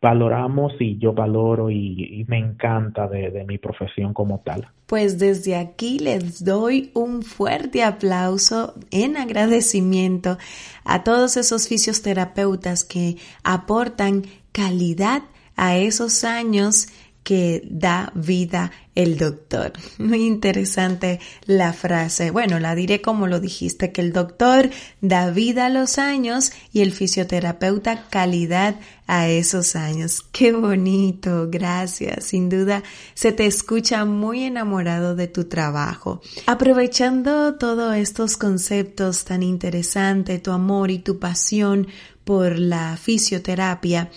valoramos 0.00 0.72
y 0.78 0.98
yo 0.98 1.12
valoro 1.12 1.70
y, 1.70 2.24
me 2.28 2.38
encanta 2.38 3.08
de, 3.08 3.30
de, 3.30 3.44
mi 3.44 3.58
profesión 3.58 4.14
como 4.14 4.40
tal. 4.44 4.68
Pues 4.86 5.18
desde 5.18 5.56
aquí 5.56 5.98
les 5.98 6.44
doy 6.44 6.90
un 6.94 7.22
fuerte 7.22 7.82
aplauso 7.82 8.74
en 8.90 9.16
agradecimiento 9.16 10.38
a 10.84 11.04
todos 11.04 11.36
esos 11.36 11.68
fisioterapeutas 11.68 12.84
que 12.84 13.16
aportan 13.42 14.22
calidad 14.52 15.22
a 15.56 15.76
esos 15.76 16.24
años 16.24 16.88
que 17.22 17.62
da 17.70 18.12
vida 18.14 18.72
el 18.94 19.16
doctor. 19.16 19.72
Muy 19.98 20.26
interesante 20.26 21.20
la 21.44 21.72
frase. 21.72 22.30
Bueno, 22.30 22.58
la 22.58 22.74
diré 22.74 23.00
como 23.00 23.26
lo 23.26 23.38
dijiste, 23.38 23.92
que 23.92 24.00
el 24.00 24.12
doctor 24.12 24.70
da 25.00 25.30
vida 25.30 25.66
a 25.66 25.68
los 25.68 25.98
años 25.98 26.52
y 26.72 26.80
el 26.80 26.92
fisioterapeuta 26.92 28.08
calidad 28.08 28.76
a 29.06 29.28
esos 29.28 29.76
años. 29.76 30.22
Qué 30.32 30.52
bonito, 30.52 31.48
gracias. 31.50 32.24
Sin 32.24 32.48
duda, 32.48 32.82
se 33.14 33.32
te 33.32 33.46
escucha 33.46 34.04
muy 34.04 34.44
enamorado 34.44 35.14
de 35.14 35.28
tu 35.28 35.44
trabajo. 35.44 36.20
Aprovechando 36.46 37.54
todos 37.56 37.94
estos 37.94 38.36
conceptos 38.36 39.24
tan 39.24 39.42
interesantes, 39.42 40.42
tu 40.42 40.50
amor 40.50 40.90
y 40.90 40.98
tu 40.98 41.18
pasión 41.18 41.88
por 42.24 42.58
la 42.58 42.96
fisioterapia, 42.96 44.10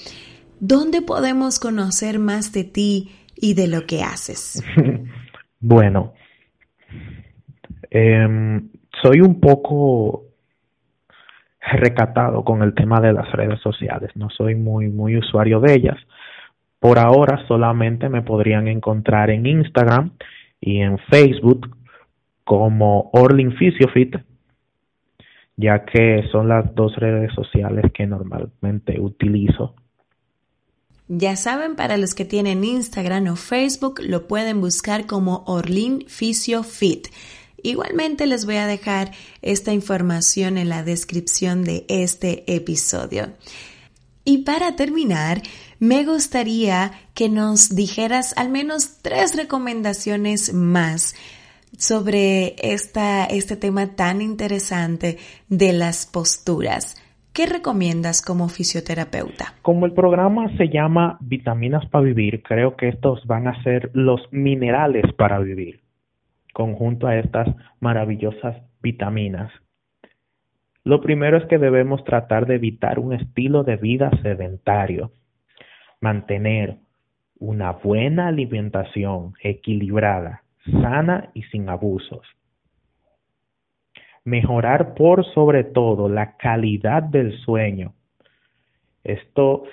¿dónde 0.61 1.01
podemos 1.01 1.59
conocer 1.59 2.19
más 2.19 2.53
de 2.53 2.63
ti 2.63 3.11
y 3.35 3.55
de 3.55 3.67
lo 3.67 3.85
que 3.85 4.03
haces? 4.03 4.63
bueno, 5.59 6.13
em, 7.89 8.69
soy 9.01 9.19
un 9.19 9.41
poco 9.41 10.23
recatado 11.59 12.43
con 12.43 12.61
el 12.61 12.73
tema 12.73 13.01
de 13.01 13.11
las 13.11 13.29
redes 13.31 13.59
sociales, 13.61 14.11
no 14.15 14.29
soy 14.29 14.55
muy, 14.55 14.87
muy 14.87 15.17
usuario 15.17 15.59
de 15.59 15.73
ellas. 15.73 15.97
Por 16.79 16.97
ahora 16.97 17.45
solamente 17.47 18.09
me 18.09 18.21
podrían 18.21 18.67
encontrar 18.67 19.29
en 19.29 19.45
Instagram 19.45 20.11
y 20.59 20.79
en 20.81 20.97
Facebook 21.09 21.75
como 22.43 23.09
Orlin 23.13 23.53
Physiofit, 23.53 24.15
ya 25.57 25.85
que 25.85 26.23
son 26.31 26.47
las 26.47 26.73
dos 26.73 26.95
redes 26.95 27.31
sociales 27.33 27.85
que 27.93 28.07
normalmente 28.07 28.99
utilizo 28.99 29.75
ya 31.13 31.35
saben, 31.35 31.75
para 31.75 31.97
los 31.97 32.15
que 32.15 32.23
tienen 32.23 32.63
Instagram 32.63 33.27
o 33.27 33.35
Facebook, 33.35 33.99
lo 34.01 34.29
pueden 34.29 34.61
buscar 34.61 35.07
como 35.07 35.43
Orlin 35.45 36.05
Fisio 36.07 36.63
Fit. 36.63 37.09
Igualmente 37.61 38.25
les 38.27 38.45
voy 38.45 38.55
a 38.55 38.65
dejar 38.65 39.11
esta 39.41 39.73
información 39.73 40.57
en 40.57 40.69
la 40.69 40.83
descripción 40.83 41.65
de 41.65 41.85
este 41.89 42.45
episodio. 42.55 43.33
Y 44.23 44.39
para 44.39 44.77
terminar, 44.77 45.41
me 45.79 46.05
gustaría 46.05 46.93
que 47.13 47.27
nos 47.27 47.75
dijeras 47.75 48.33
al 48.37 48.47
menos 48.47 49.01
tres 49.01 49.35
recomendaciones 49.35 50.53
más 50.53 51.13
sobre 51.77 52.55
esta, 52.57 53.25
este 53.25 53.57
tema 53.57 53.97
tan 53.97 54.21
interesante 54.21 55.17
de 55.49 55.73
las 55.73 56.05
posturas. 56.05 56.95
¿Qué 57.33 57.45
recomiendas 57.45 58.21
como 58.21 58.49
fisioterapeuta? 58.49 59.53
Como 59.61 59.85
el 59.85 59.93
programa 59.93 60.49
se 60.57 60.67
llama 60.67 61.17
Vitaminas 61.21 61.85
para 61.85 62.03
Vivir, 62.03 62.43
creo 62.43 62.75
que 62.75 62.89
estos 62.89 63.25
van 63.25 63.47
a 63.47 63.63
ser 63.63 63.89
los 63.93 64.21
minerales 64.33 65.05
para 65.13 65.39
vivir, 65.39 65.79
conjunto 66.51 67.07
a 67.07 67.15
estas 67.15 67.47
maravillosas 67.79 68.57
vitaminas. 68.81 69.49
Lo 70.83 70.99
primero 70.99 71.37
es 71.37 71.45
que 71.45 71.57
debemos 71.57 72.03
tratar 72.03 72.47
de 72.47 72.55
evitar 72.55 72.99
un 72.99 73.13
estilo 73.13 73.63
de 73.63 73.77
vida 73.77 74.11
sedentario, 74.21 75.13
mantener 76.01 76.79
una 77.39 77.71
buena 77.71 78.27
alimentación 78.27 79.35
equilibrada, 79.41 80.43
sana 80.81 81.29
y 81.33 81.43
sin 81.43 81.69
abusos 81.69 82.27
mejorar 84.23 84.93
por 84.93 85.25
sobre 85.33 85.63
todo 85.63 86.09
la 86.09 86.37
calidad 86.37 87.03
del 87.03 87.37
sueño. 87.39 87.93
Esto 89.03 89.63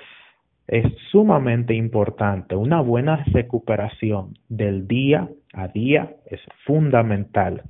es 0.66 0.84
sumamente 1.10 1.74
importante. 1.74 2.54
Una 2.54 2.80
buena 2.80 3.24
recuperación 3.32 4.38
del 4.48 4.86
día 4.86 5.28
a 5.52 5.68
día 5.68 6.14
es 6.26 6.40
fundamental. 6.64 7.62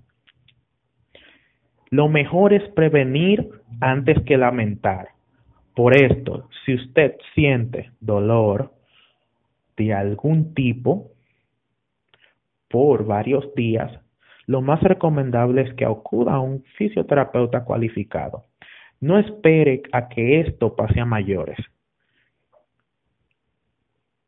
Lo 1.91 2.09
mejor 2.09 2.53
es 2.53 2.69
prevenir 2.73 3.49
antes 3.81 4.23
que 4.25 4.37
lamentar. 4.37 5.09
Por 5.75 5.97
esto, 5.97 6.49
si 6.65 6.75
usted 6.75 7.15
siente 7.35 7.93
dolor 8.01 8.73
de 9.77 9.95
algún 9.95 10.53
tipo 10.53 11.13
por 12.69 13.07
varios 13.07 13.55
días, 13.55 13.93
lo 14.49 14.63
más 14.63 14.83
recomendable 14.83 15.61
es 15.61 15.75
que 15.75 15.85
acuda 15.85 16.33
a 16.33 16.41
un 16.41 16.65
fisioterapeuta 16.79 17.65
cualificado. 17.65 18.47
No 18.99 19.19
espere 19.19 19.83
a 19.93 20.09
que 20.09 20.41
esto 20.41 20.75
pase 20.75 21.01
a 21.01 21.05
mayores. 21.05 21.59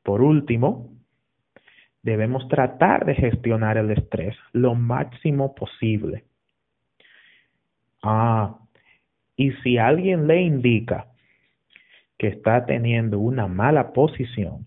Por 0.03 0.21
último, 0.21 0.91
debemos 2.03 2.47
tratar 2.49 3.07
de 3.07 3.15
gestionar 3.15 3.79
el 3.79 3.91
estrés 3.93 4.37
lo 4.53 4.75
máximo 4.75 5.55
posible. 5.55 6.25
Ah, 8.03 8.59
y 9.37 9.53
si 9.63 9.79
alguien 9.79 10.27
le 10.27 10.43
indica 10.43 11.07
que 12.19 12.29
está 12.29 12.67
teniendo 12.67 13.19
una 13.19 13.47
mala 13.47 13.95
posición 13.95 14.67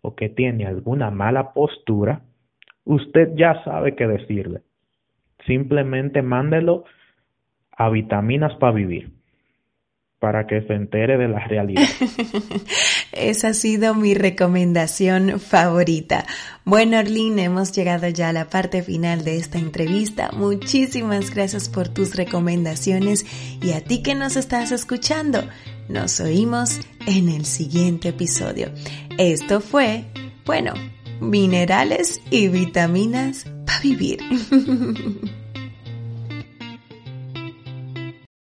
o 0.00 0.14
que 0.14 0.30
tiene 0.30 0.64
alguna 0.64 1.10
mala 1.10 1.52
postura, 1.52 2.22
usted 2.84 3.34
ya 3.36 3.62
sabe 3.64 3.94
qué 3.94 4.06
decirle. 4.06 4.62
Simplemente 5.46 6.22
mándelo 6.22 6.84
a 7.72 7.90
vitaminas 7.90 8.54
para 8.56 8.72
vivir 8.72 9.12
para 10.24 10.46
que 10.46 10.62
se 10.62 10.72
entere 10.72 11.18
de 11.18 11.28
la 11.28 11.46
realidad. 11.46 11.82
Esa 13.12 13.48
ha 13.48 13.52
sido 13.52 13.94
mi 13.94 14.14
recomendación 14.14 15.38
favorita. 15.38 16.24
Bueno, 16.64 16.96
Arlene, 16.96 17.44
hemos 17.44 17.72
llegado 17.72 18.08
ya 18.08 18.30
a 18.30 18.32
la 18.32 18.48
parte 18.48 18.82
final 18.82 19.22
de 19.22 19.36
esta 19.36 19.58
entrevista. 19.58 20.30
Muchísimas 20.32 21.34
gracias 21.34 21.68
por 21.68 21.88
tus 21.88 22.16
recomendaciones 22.16 23.26
y 23.62 23.72
a 23.72 23.82
ti 23.82 24.02
que 24.02 24.14
nos 24.14 24.36
estás 24.36 24.72
escuchando. 24.72 25.44
Nos 25.90 26.18
oímos 26.20 26.80
en 27.06 27.28
el 27.28 27.44
siguiente 27.44 28.08
episodio. 28.08 28.68
Esto 29.18 29.60
fue, 29.60 30.04
bueno, 30.46 30.72
minerales 31.20 32.20
y 32.30 32.48
vitaminas 32.48 33.44
para 33.66 33.80
vivir. 33.80 34.20